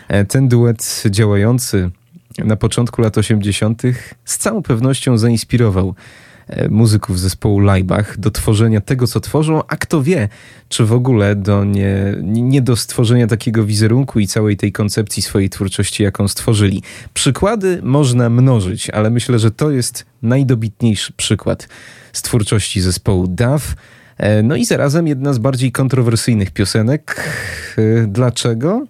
e, 0.07 0.25
ten 0.25 0.47
duet 0.47 1.03
działający 1.09 1.91
na 2.37 2.55
początku 2.55 3.01
lat 3.01 3.17
80. 3.17 3.81
z 4.25 4.37
całą 4.37 4.63
pewnością 4.63 5.17
zainspirował 5.17 5.89
e, 5.89 6.34
muzyków 6.69 7.19
zespołu 7.19 7.59
Leibach 7.59 8.19
do 8.19 8.31
tworzenia 8.31 8.81
tego, 8.81 9.07
co 9.07 9.19
tworzą, 9.19 9.61
a 9.67 9.77
kto 9.77 10.03
wie, 10.03 10.29
czy 10.69 10.85
w 10.85 10.93
ogóle 10.93 11.35
do 11.35 11.63
nie, 11.63 12.15
nie 12.23 12.61
do 12.61 12.75
stworzenia 12.75 13.27
takiego 13.27 13.65
wizerunku 13.65 14.19
i 14.19 14.27
całej 14.27 14.57
tej 14.57 14.71
koncepcji 14.71 15.23
swojej 15.23 15.49
twórczości, 15.49 16.03
jaką 16.03 16.27
stworzyli. 16.27 16.83
Przykłady 17.13 17.79
można 17.83 18.29
mnożyć, 18.29 18.89
ale 18.89 19.09
myślę, 19.09 19.39
że 19.39 19.51
to 19.51 19.71
jest 19.71 20.05
najdobitniejszy 20.21 21.13
przykład 21.13 21.67
z 22.13 22.21
twórczości 22.21 22.81
zespołu 22.81 23.27
DAW. 23.27 23.75
E, 24.17 24.43
No 24.43 24.55
i 24.55 24.65
zarazem 24.65 25.07
jedna 25.07 25.33
z 25.33 25.37
bardziej 25.37 25.71
kontrowersyjnych 25.71 26.51
piosenek. 26.51 27.29
E, 27.77 28.07
Dlaczego? 28.07 28.85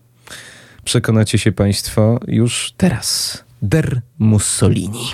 Przekonacie 0.84 1.38
się 1.38 1.51
Państwo 1.51 2.20
już 2.28 2.74
teraz. 2.78 3.43
Der 3.62 4.01
Mussolini. 4.20 5.14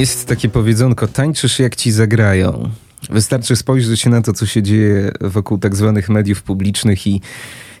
Jest 0.00 0.26
takie 0.26 0.48
powiedzonko, 0.48 1.08
tańczysz 1.08 1.58
jak 1.58 1.76
ci 1.76 1.92
zagrają. 1.92 2.70
Wystarczy 3.10 3.56
spojrzeć 3.56 4.06
na 4.06 4.22
to, 4.22 4.32
co 4.32 4.46
się 4.46 4.62
dzieje 4.62 5.12
wokół 5.20 5.58
tak 5.58 5.76
zwanych 5.76 6.08
mediów 6.08 6.42
publicznych 6.42 7.06
i 7.06 7.20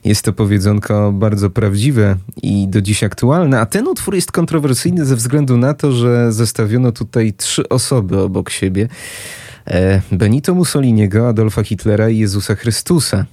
jest 0.04 0.24
to 0.24 0.32
powiedzonko 0.32 1.12
bardzo 1.12 1.50
prawdziwe 1.50 2.16
i 2.42 2.68
do 2.68 2.80
dziś 2.80 3.04
aktualne, 3.04 3.60
a 3.60 3.66
ten 3.66 3.88
utwór 3.88 4.14
jest 4.14 4.32
kontrowersyjny 4.32 5.04
ze 5.04 5.16
względu 5.16 5.56
na 5.56 5.74
to, 5.74 5.92
że 5.92 6.32
zestawiono 6.32 6.92
tutaj 6.92 7.32
trzy 7.32 7.68
osoby 7.68 8.20
obok 8.20 8.50
siebie. 8.50 8.88
E, 9.66 10.00
Benito 10.12 10.54
Mussoliniego, 10.54 11.28
Adolfa 11.28 11.62
Hitlera 11.62 12.08
i 12.08 12.18
Jezusa 12.18 12.54
Chrystusa. 12.54 13.26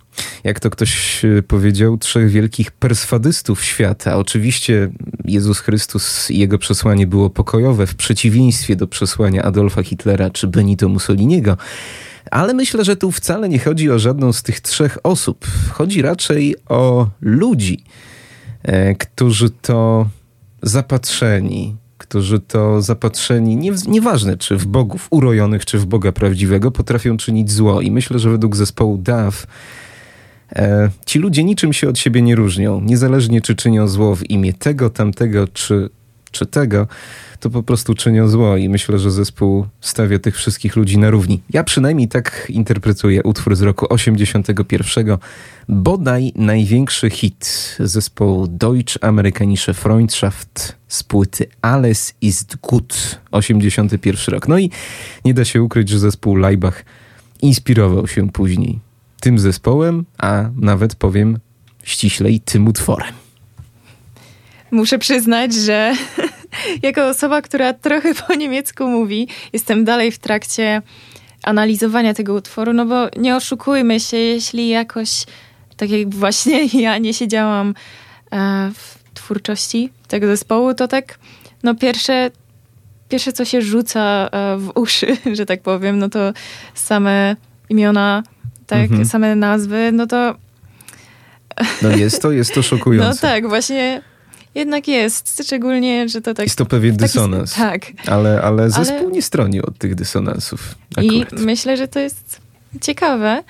Jak 0.44 0.60
to 0.60 0.70
ktoś 0.70 1.26
e, 1.26 1.44
powiedział, 1.44 1.98
trzech 1.98 2.30
wielkich 2.30 2.72
perswadystów 2.72 3.64
świata. 3.64 4.18
Oczywiście 4.18 4.90
Jezus 5.26 5.60
Chrystus 5.60 6.32
i 6.32 6.40
jego 6.40 6.58
przesłanie 6.58 7.08
było 7.08 7.30
pokojowe 7.30 7.88
w 7.88 7.96
przeciwieństwie 7.96 8.76
do 8.76 8.88
przesłania 8.88 9.44
Adolfa 9.44 9.84
Hitlera 9.84 10.30
czy 10.30 10.48
Benito 10.48 10.90
Mussoliniego. 10.90 11.58
Ale 12.32 12.54
myślę, 12.54 12.86
że 12.86 12.96
tu 12.96 13.12
wcale 13.12 13.50
nie 13.50 13.60
chodzi 13.60 13.92
o 13.92 14.00
żadną 14.00 14.34
z 14.34 14.44
tych 14.44 14.62
trzech 14.62 14.98
osób. 15.04 15.48
Chodzi 15.72 16.02
raczej 16.02 16.56
o 16.70 17.10
ludzi, 17.22 17.84
e, 18.64 18.96
którzy 18.96 19.50
to 19.50 20.10
zapatrzeni, 20.64 21.76
którzy 22.08 22.40
to 22.40 22.82
zapatrzeni, 22.82 23.56
nie, 23.56 23.72
nieważne 23.88 24.38
czy 24.38 24.58
w 24.58 24.66
bogów 24.66 25.08
urojonych, 25.10 25.66
czy 25.66 25.80
w 25.80 25.86
Boga 25.86 26.12
prawdziwego, 26.12 26.72
potrafią 26.72 27.18
czynić 27.18 27.52
zło. 27.52 27.82
I 27.82 27.92
myślę, 27.92 28.20
że 28.20 28.30
według 28.30 28.56
zespołu 28.56 28.98
DAF 28.98 29.48
e, 30.56 30.90
ci 31.06 31.20
ludzie 31.20 31.44
niczym 31.44 31.74
się 31.74 31.90
od 31.90 32.00
siebie 32.00 32.22
nie 32.22 32.36
różnią. 32.36 32.82
Niezależnie 32.82 33.42
czy 33.42 33.56
czynią 33.56 33.88
zło 33.88 34.16
w 34.16 34.30
imię 34.30 34.54
tego, 34.54 34.90
tamtego, 34.90 35.48
czy, 35.48 35.90
czy 36.32 36.46
tego, 36.46 36.88
to 37.40 37.50
po 37.50 37.64
prostu 37.64 37.94
czynią 37.94 38.28
zło. 38.28 38.58
I 38.58 38.70
myślę, 38.70 39.00
że 39.00 39.12
zespół 39.12 39.66
stawia 39.82 40.20
tych 40.20 40.36
wszystkich 40.36 40.76
ludzi 40.76 40.98
na 40.98 41.10
równi. 41.10 41.42
Ja 41.50 41.64
przynajmniej 41.64 42.08
tak 42.08 42.48
interpretuję 42.50 43.24
utwór 43.24 43.56
z 43.56 43.62
roku 43.62 43.86
81. 43.90 45.18
Bodaj 45.70 46.34
największy 46.36 47.10
hit 47.10 47.76
zespołu 47.80 48.48
Deutsch-Amerikanische 48.48 49.74
Freundschaft 49.74 50.76
z 50.88 51.04
płyty 51.04 51.48
Alles 51.62 52.14
ist 52.22 52.56
gut, 52.56 53.20
81 53.32 54.34
rok. 54.34 54.48
No 54.48 54.60
i 54.60 54.72
nie 55.26 55.34
da 55.34 55.46
się 55.46 55.64
ukryć, 55.64 55.90
że 55.90 56.00
zespół 56.00 56.36
Leibach 56.36 56.86
inspirował 57.42 58.08
się 58.08 58.30
później 58.30 58.80
tym 59.20 59.40
zespołem, 59.40 60.06
a 60.18 60.50
nawet 60.56 60.96
powiem 60.96 61.40
ściślej 61.84 62.40
tym 62.40 62.68
utworem. 62.68 63.14
Muszę 64.72 65.00
przyznać, 65.00 65.54
że 65.54 65.96
jako 66.84 67.08
osoba, 67.08 67.42
która 67.42 67.74
trochę 67.74 68.14
po 68.16 68.36
niemiecku 68.36 68.88
mówi, 68.88 69.28
jestem 69.54 69.86
dalej 69.86 70.12
w 70.12 70.20
trakcie 70.20 70.82
analizowania 71.44 72.14
tego 72.14 72.34
utworu, 72.34 72.74
no 72.74 72.86
bo 72.86 73.08
nie 73.18 73.36
oszukujmy 73.36 74.00
się, 74.00 74.18
jeśli 74.18 74.70
jakoś, 74.70 75.26
tak 75.78 75.90
jak 75.90 76.16
właśnie 76.16 76.66
ja 76.84 76.98
nie 76.98 77.14
siedziałam 77.14 77.74
e, 78.32 78.72
w 78.74 78.98
twórczości 79.14 79.90
tego 80.08 80.28
zespołu, 80.28 80.74
to 80.74 80.88
tak, 80.88 81.20
no 81.64 81.76
pierwsze, 81.76 82.32
pierwsze 83.10 83.34
co 83.34 83.46
się 83.46 83.62
rzuca 83.62 84.30
e, 84.32 84.58
w 84.58 84.72
uszy, 84.76 85.18
że 85.38 85.46
tak 85.46 85.62
powiem, 85.62 86.00
no 86.00 86.10
to 86.10 86.34
same 86.74 87.36
imiona, 87.70 88.24
tak, 88.68 88.82
mhm. 88.82 89.06
same 89.06 89.36
nazwy, 89.36 89.92
no 89.92 90.08
to... 90.08 90.36
No 91.82 91.90
jest 91.90 92.22
to, 92.22 92.32
jest 92.32 92.54
to 92.54 92.64
szokujące. 92.64 93.10
No 93.10 93.34
tak, 93.34 93.50
właśnie 93.50 94.02
jednak 94.56 94.88
jest, 94.88 95.44
szczególnie, 95.44 96.10
że 96.10 96.22
to 96.22 96.34
tak... 96.34 96.46
Jest 96.46 96.58
to 96.58 96.66
pewien 96.66 96.98
dysonans. 96.98 97.54
tak. 97.54 97.82
Ale, 98.08 98.42
ale 98.42 98.70
zespół 98.70 98.98
ale... 98.98 99.12
nie 99.12 99.22
stroni 99.22 99.62
od 99.62 99.78
tych 99.78 99.96
dysonansów. 99.96 100.76
Akurat. 100.96 101.34
I 101.34 101.46
myślę, 101.46 101.78
że 101.78 101.88
to 101.88 102.00
jest 102.00 102.42
ciekawe, 102.82 103.44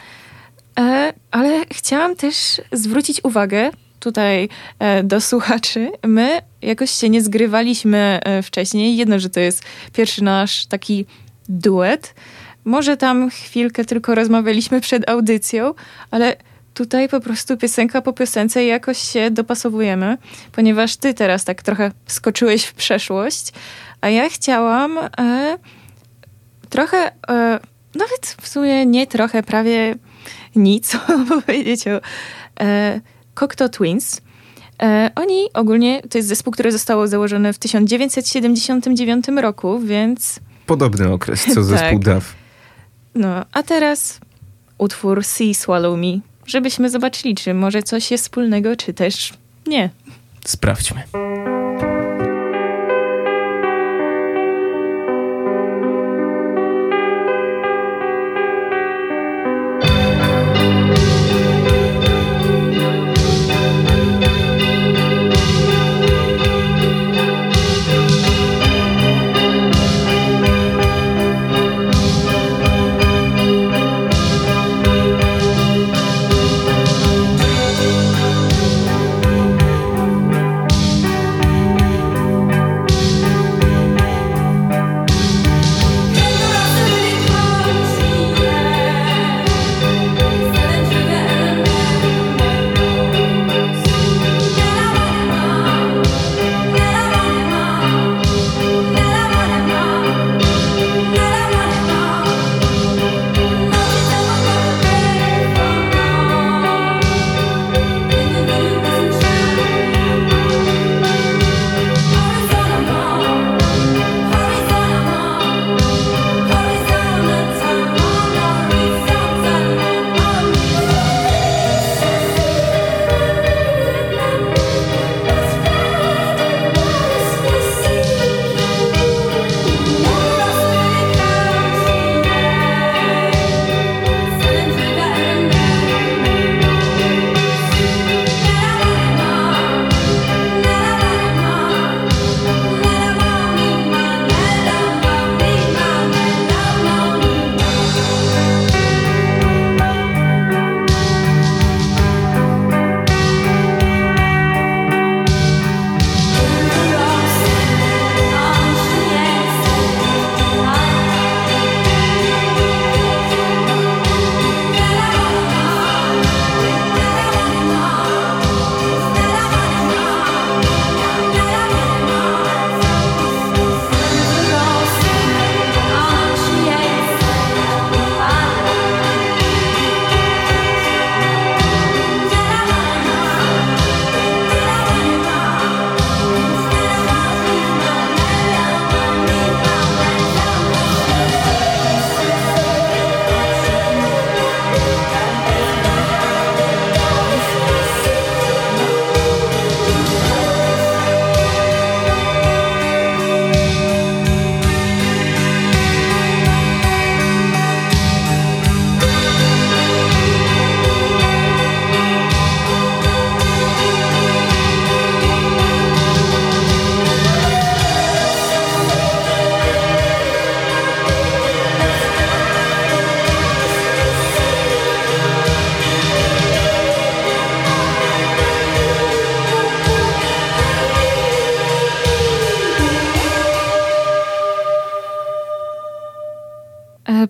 e, 0.80 1.14
ale 1.32 1.66
chciałam 1.72 2.16
też 2.16 2.62
zwrócić 2.72 3.24
uwagę 3.24 3.72
tutaj 4.00 4.50
e, 4.80 5.04
do 5.04 5.22
słuchaczy. 5.22 5.92
My 6.08 6.42
jakoś 6.62 6.92
się 6.92 7.10
nie 7.10 7.22
zgrywaliśmy 7.22 8.20
e, 8.24 8.44
wcześniej. 8.44 8.98
Jedno, 8.98 9.20
że 9.20 9.30
to 9.30 9.40
jest 9.40 9.64
pierwszy 9.94 10.24
nasz 10.24 10.66
taki 10.66 11.06
duet. 11.50 12.14
Może 12.66 12.98
tam 12.98 13.30
chwilkę 13.30 13.86
tylko 13.86 14.16
rozmawialiśmy 14.16 14.82
przed 14.82 15.10
audycją, 15.10 15.74
ale 16.12 16.36
tutaj 16.78 17.10
po 17.10 17.20
prostu 17.20 17.58
piosenka 17.58 18.02
po 18.02 18.14
piosence 18.14 18.66
jakoś 18.66 18.98
się 18.98 19.32
dopasowujemy, 19.32 20.18
ponieważ 20.52 20.98
ty 20.98 21.14
teraz 21.14 21.46
tak 21.46 21.62
trochę 21.62 21.92
skoczyłeś 22.08 22.66
w 22.66 22.74
przeszłość, 22.74 23.52
a 24.02 24.10
ja 24.10 24.30
chciałam 24.30 24.98
e, 24.98 25.58
trochę, 26.70 27.12
e, 27.30 27.60
nawet 27.96 28.36
w 28.42 28.48
sumie 28.48 28.86
nie 28.86 29.08
trochę, 29.08 29.44
prawie 29.44 29.96
nic 30.56 30.98
powiedzieć 31.46 31.88
o 31.88 32.02
e, 32.60 33.02
Cocteau 33.34 33.70
Twins. 33.70 34.22
E, 34.82 35.12
oni 35.16 35.50
ogólnie, 35.54 36.02
to 36.10 36.18
jest 36.18 36.28
zespół, 36.28 36.54
który 36.54 36.72
został 36.72 37.08
założony 37.08 37.54
w 37.54 37.58
1979 37.60 39.26
roku, 39.28 39.80
więc... 39.80 40.40
Podobny 40.66 41.14
okres, 41.14 41.46
co 41.54 41.64
zespół 41.74 42.00
tak. 42.00 42.06
DAF. 42.14 42.36
No, 43.16 43.46
a 43.54 43.64
teraz 43.64 44.20
utwór 44.78 45.24
Sea 45.24 45.54
Swallow 45.54 46.00
Me 46.00 46.37
żebyśmy 46.48 46.90
zobaczyli, 46.90 47.36
czy 47.36 47.54
może 47.54 47.84
coś 47.84 48.12
jest 48.12 48.24
wspólnego, 48.24 48.76
czy 48.76 48.94
też 48.94 49.34
nie. 49.68 49.90
Sprawdźmy. 50.46 51.04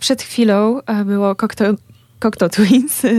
Przed 0.07 0.21
chwilą 0.21 0.81
e, 0.85 1.05
było 1.05 1.35
Cocteau, 1.35 1.75
Cocteau 2.19 2.49
Twins, 2.49 3.05
e, 3.05 3.09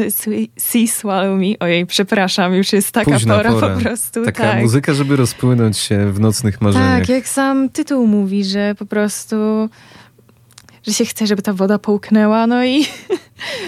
Sea 0.57 0.87
Swallow 0.87 1.41
Me. 1.41 1.59
Ojej, 1.61 1.87
przepraszam, 1.87 2.55
już 2.55 2.73
jest 2.73 2.93
taka 2.93 3.11
Późna 3.11 3.37
pora, 3.37 3.53
pora. 3.53 3.75
po 3.75 3.81
prostu. 3.81 4.25
Taka 4.25 4.43
tak. 4.43 4.63
muzyka, 4.63 4.95
żeby 4.95 5.17
rozpłynąć 5.17 5.79
się 5.79 6.13
w 6.13 6.21
nocnych 6.21 6.61
marzeniach. 6.61 6.99
Tak, 6.99 7.09
jak 7.09 7.29
sam 7.29 7.69
tytuł 7.69 8.07
mówi, 8.07 8.45
że 8.45 8.75
po 8.79 8.87
prostu, 8.87 9.37
że 10.87 10.93
się 10.93 11.05
chce, 11.05 11.27
żeby 11.27 11.43
ta 11.43 11.53
woda 11.53 11.79
połknęła, 11.79 12.47
no 12.47 12.65
i, 12.65 12.87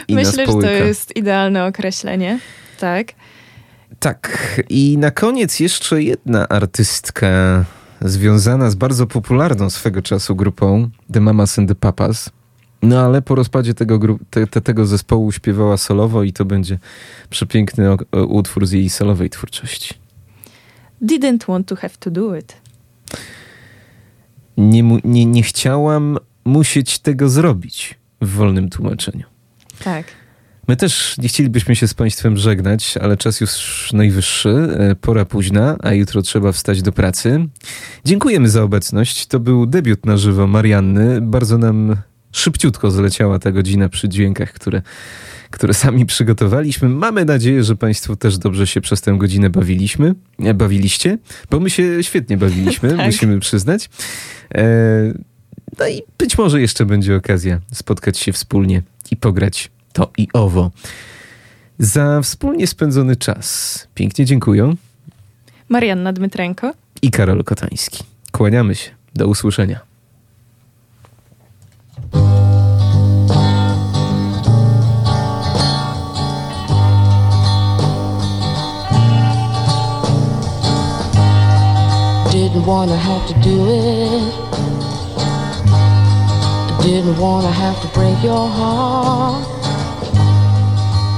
I 0.08 0.14
myślę, 0.20 0.46
że 0.46 0.52
to 0.52 0.70
jest 0.70 1.16
idealne 1.16 1.66
określenie. 1.66 2.38
Tak. 2.78 3.06
Tak, 3.98 4.60
i 4.68 4.98
na 4.98 5.10
koniec 5.10 5.60
jeszcze 5.60 6.02
jedna 6.02 6.48
artystka 6.48 7.28
związana 8.00 8.70
z 8.70 8.74
bardzo 8.74 9.06
popularną 9.06 9.70
swego 9.70 10.02
czasu 10.02 10.36
grupą 10.36 10.90
The 11.12 11.20
Mamas 11.20 11.58
and 11.58 11.68
the 11.68 11.74
Papas. 11.74 12.30
No 12.82 13.00
ale 13.00 13.22
po 13.22 13.34
rozpadzie 13.34 13.74
tego, 13.74 13.98
te, 14.30 14.46
te, 14.46 14.60
tego 14.60 14.86
zespołu 14.86 15.32
śpiewała 15.32 15.76
solowo 15.76 16.22
i 16.22 16.32
to 16.32 16.44
będzie 16.44 16.78
przepiękny 17.30 17.96
utwór 18.28 18.66
z 18.66 18.72
jej 18.72 18.90
solowej 18.90 19.30
twórczości. 19.30 19.94
Didn't 21.02 21.46
want 21.48 21.66
to 21.68 21.76
have 21.76 21.94
to 22.00 22.10
do 22.10 22.36
it. 22.36 22.56
Nie, 24.56 24.82
nie, 25.04 25.26
nie 25.26 25.42
chciałam 25.42 26.18
musieć 26.44 26.98
tego 26.98 27.28
zrobić 27.28 27.98
w 28.20 28.28
wolnym 28.28 28.70
tłumaczeniu. 28.70 29.24
Tak. 29.84 30.06
My 30.68 30.76
też 30.76 31.18
nie 31.18 31.28
chcielibyśmy 31.28 31.76
się 31.76 31.88
z 31.88 31.94
Państwem 31.94 32.36
żegnać, 32.36 32.96
ale 32.96 33.16
czas 33.16 33.40
już 33.40 33.90
najwyższy, 33.92 34.48
e, 34.78 34.94
pora 34.94 35.24
późna, 35.24 35.76
a 35.82 35.92
jutro 35.92 36.22
trzeba 36.22 36.52
wstać 36.52 36.82
do 36.82 36.92
pracy. 36.92 37.46
Dziękujemy 38.04 38.48
za 38.48 38.62
obecność. 38.62 39.26
To 39.26 39.40
był 39.40 39.66
debiut 39.66 40.06
na 40.06 40.16
żywo 40.16 40.46
Marianny. 40.46 41.20
Bardzo 41.20 41.58
nam 41.58 41.96
szybciutko 42.32 42.90
zleciała 42.90 43.38
ta 43.38 43.52
godzina 43.52 43.88
przy 43.88 44.08
dźwiękach, 44.08 44.52
które, 44.52 44.82
które 45.50 45.74
sami 45.74 46.06
przygotowaliśmy. 46.06 46.88
Mamy 46.88 47.24
nadzieję, 47.24 47.64
że 47.64 47.76
Państwo 47.76 48.16
też 48.16 48.38
dobrze 48.38 48.66
się 48.66 48.80
przez 48.80 49.00
tę 49.00 49.16
godzinę 49.18 49.50
bawiliśmy. 49.50 50.14
Bawiliście, 50.54 51.18
bo 51.50 51.60
my 51.60 51.70
się 51.70 52.02
świetnie 52.02 52.36
bawiliśmy, 52.36 52.90
Tak. 52.96 53.06
musimy 53.06 53.40
przyznać. 53.40 53.90
E, 54.54 54.62
no 55.78 55.88
i 55.88 56.02
być 56.18 56.38
może 56.38 56.60
jeszcze 56.60 56.86
będzie 56.86 57.16
okazja 57.16 57.60
spotkać 57.72 58.18
się 58.18 58.32
wspólnie 58.32 58.82
i 59.10 59.16
pograć 59.16 59.70
to 59.92 60.10
i 60.18 60.28
owo. 60.32 60.70
Za 61.78 62.20
wspólnie 62.22 62.66
spędzony 62.66 63.16
czas 63.16 63.86
pięknie 63.94 64.24
dziękuję 64.24 64.74
Marianna 65.68 66.12
Dmytrenko. 66.12 66.72
i 67.02 67.10
Karol 67.10 67.44
Kotański. 67.44 68.04
Kłaniamy 68.32 68.74
się. 68.74 68.90
Do 69.14 69.26
usłyszenia. 69.26 69.80
Didn't 82.60 82.72
wanna 82.72 82.96
have 82.98 83.26
to 83.26 83.34
do 83.40 83.56
it. 83.70 84.34
Didn't 86.82 87.18
wanna 87.18 87.50
have 87.50 87.80
to 87.80 87.88
break 87.98 88.22
your 88.22 88.46
heart. 88.46 89.46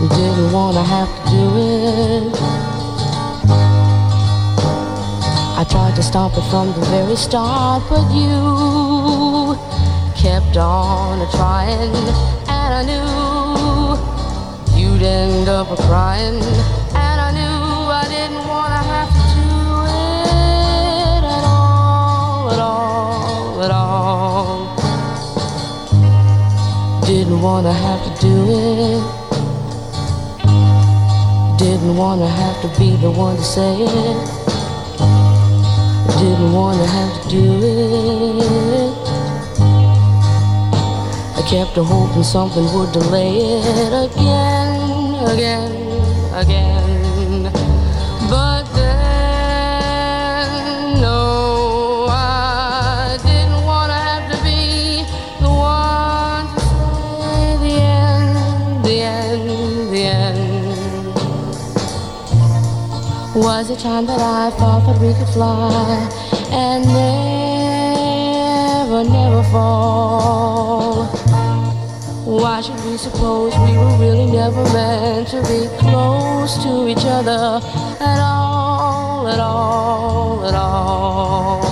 Didn't 0.09 0.52
wanna 0.52 0.85
have 0.85 1.09
to 1.16 1.31
do 1.31 1.47
it. 1.56 2.32
I 5.59 5.64
tried 5.69 5.97
to 5.97 6.02
stop 6.05 6.39
it 6.39 6.44
from 6.48 6.73
the 6.74 6.86
very 6.94 7.16
start, 7.16 7.82
but 7.90 8.09
you 8.14 9.59
kept 10.14 10.56
on 10.56 11.28
trying, 11.32 11.93
and 12.47 12.73
I 12.81 12.82
knew 12.90 14.78
you'd 14.81 15.02
end 15.02 15.48
up 15.48 15.66
crying, 15.89 16.40
Didn't 27.23 27.40
wanna 27.40 27.73
have 27.73 28.03
to 28.03 28.11
do 28.20 28.35
it. 28.51 29.01
Didn't 31.57 31.97
wanna 31.97 32.27
have 32.27 32.61
to 32.62 32.69
be 32.81 32.97
the 32.97 33.12
one 33.12 33.36
to 33.36 33.43
say 33.44 33.77
it. 33.78 34.16
Didn't 36.19 36.53
wanna 36.53 36.85
have 36.85 37.23
to 37.23 37.28
do 37.28 37.44
it. 37.62 38.93
I 41.39 41.43
kept 41.49 41.77
hoping 41.77 42.24
something 42.24 42.65
would 42.74 42.90
delay 42.90 43.36
it 43.39 44.11
again, 44.11 45.15
again, 45.28 46.35
again. 46.35 47.02
Was 63.43 63.70
a 63.70 63.77
time 63.77 64.06
that 64.06 64.20
I 64.20 64.51
thought 64.51 64.86
that 64.86 65.01
we 65.01 65.12
could 65.14 65.27
fly 65.35 66.09
and 66.52 66.85
never, 68.86 69.02
never 69.02 69.43
fall. 69.51 71.06
Why 72.24 72.60
should 72.60 72.81
we 72.85 72.97
suppose 72.97 73.52
we 73.66 73.77
were 73.77 73.97
really 73.98 74.31
never 74.31 74.62
meant 74.73 75.27
to 75.31 75.43
be 75.43 75.66
close 75.81 76.62
to 76.62 76.86
each 76.86 77.05
other 77.05 77.60
at 78.01 78.20
all, 78.20 79.27
at 79.27 79.40
all, 79.40 80.47
at 80.47 80.55
all? 80.55 81.62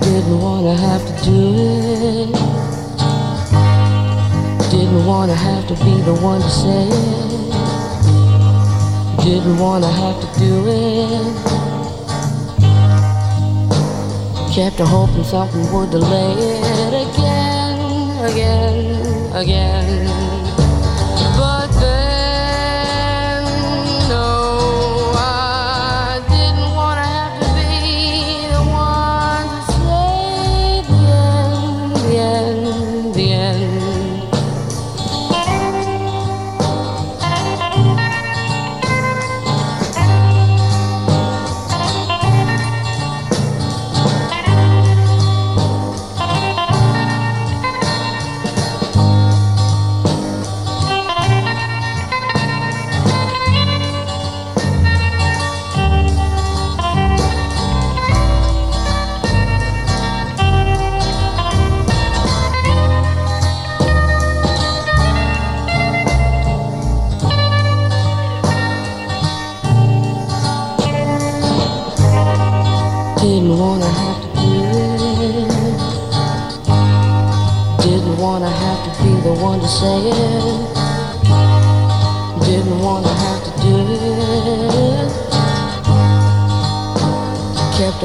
Didn't 0.00 0.40
wanna 0.40 0.74
have 0.74 1.06
to 1.06 1.12
do 1.24 1.54
it. 1.54 2.32
Didn't 4.72 5.06
wanna 5.06 5.36
have 5.36 5.68
to 5.68 5.74
be 5.84 6.00
the 6.00 6.14
one 6.20 6.40
to 6.40 6.50
say 6.50 6.88
it. 6.88 7.55
Didn't 9.26 9.58
wanna 9.58 9.90
have 9.90 10.20
to 10.20 10.38
do 10.38 10.68
it. 10.68 11.34
Kept 14.54 14.78
hoping 14.78 15.24
something 15.24 15.72
would 15.72 15.90
delay 15.90 16.34
it 16.38 16.94
again, 17.08 18.24
again, 18.24 19.34
again. 19.34 20.25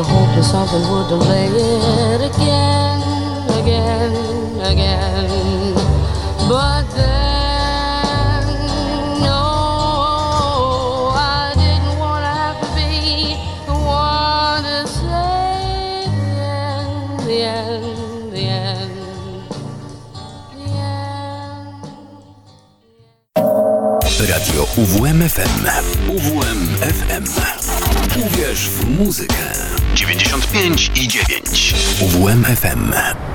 the 0.01 0.07
hopeless 0.07 0.53
of 0.53 0.73
and 0.73 0.85
would 0.91 1.07
delay 1.09 1.45
it 1.45 2.21
again, 2.33 3.01
again, 3.61 4.11
again. 4.71 5.75
But 6.49 6.83
then, 6.95 8.43
no, 9.21 9.41
I 11.13 11.53
didn't 11.55 11.99
want 11.99 12.23
to 12.25 12.31
have 12.41 12.57
to 12.61 12.67
be 12.73 13.37
the 13.67 13.77
one 13.77 14.63
to 14.63 14.87
say 14.87 16.07
the 17.27 17.37
end, 17.43 18.31
the 18.33 18.45
end. 18.47 18.91
Radio 24.41 24.65
UWMFM. 24.77 25.53
UWMFM. 26.07 27.25
Uwierz 28.17 28.59
w 28.69 28.89
muzykę. 28.99 29.80
95 30.01 30.89
i 30.95 31.07
9. 31.07 31.73
UWMFM. 32.01 33.30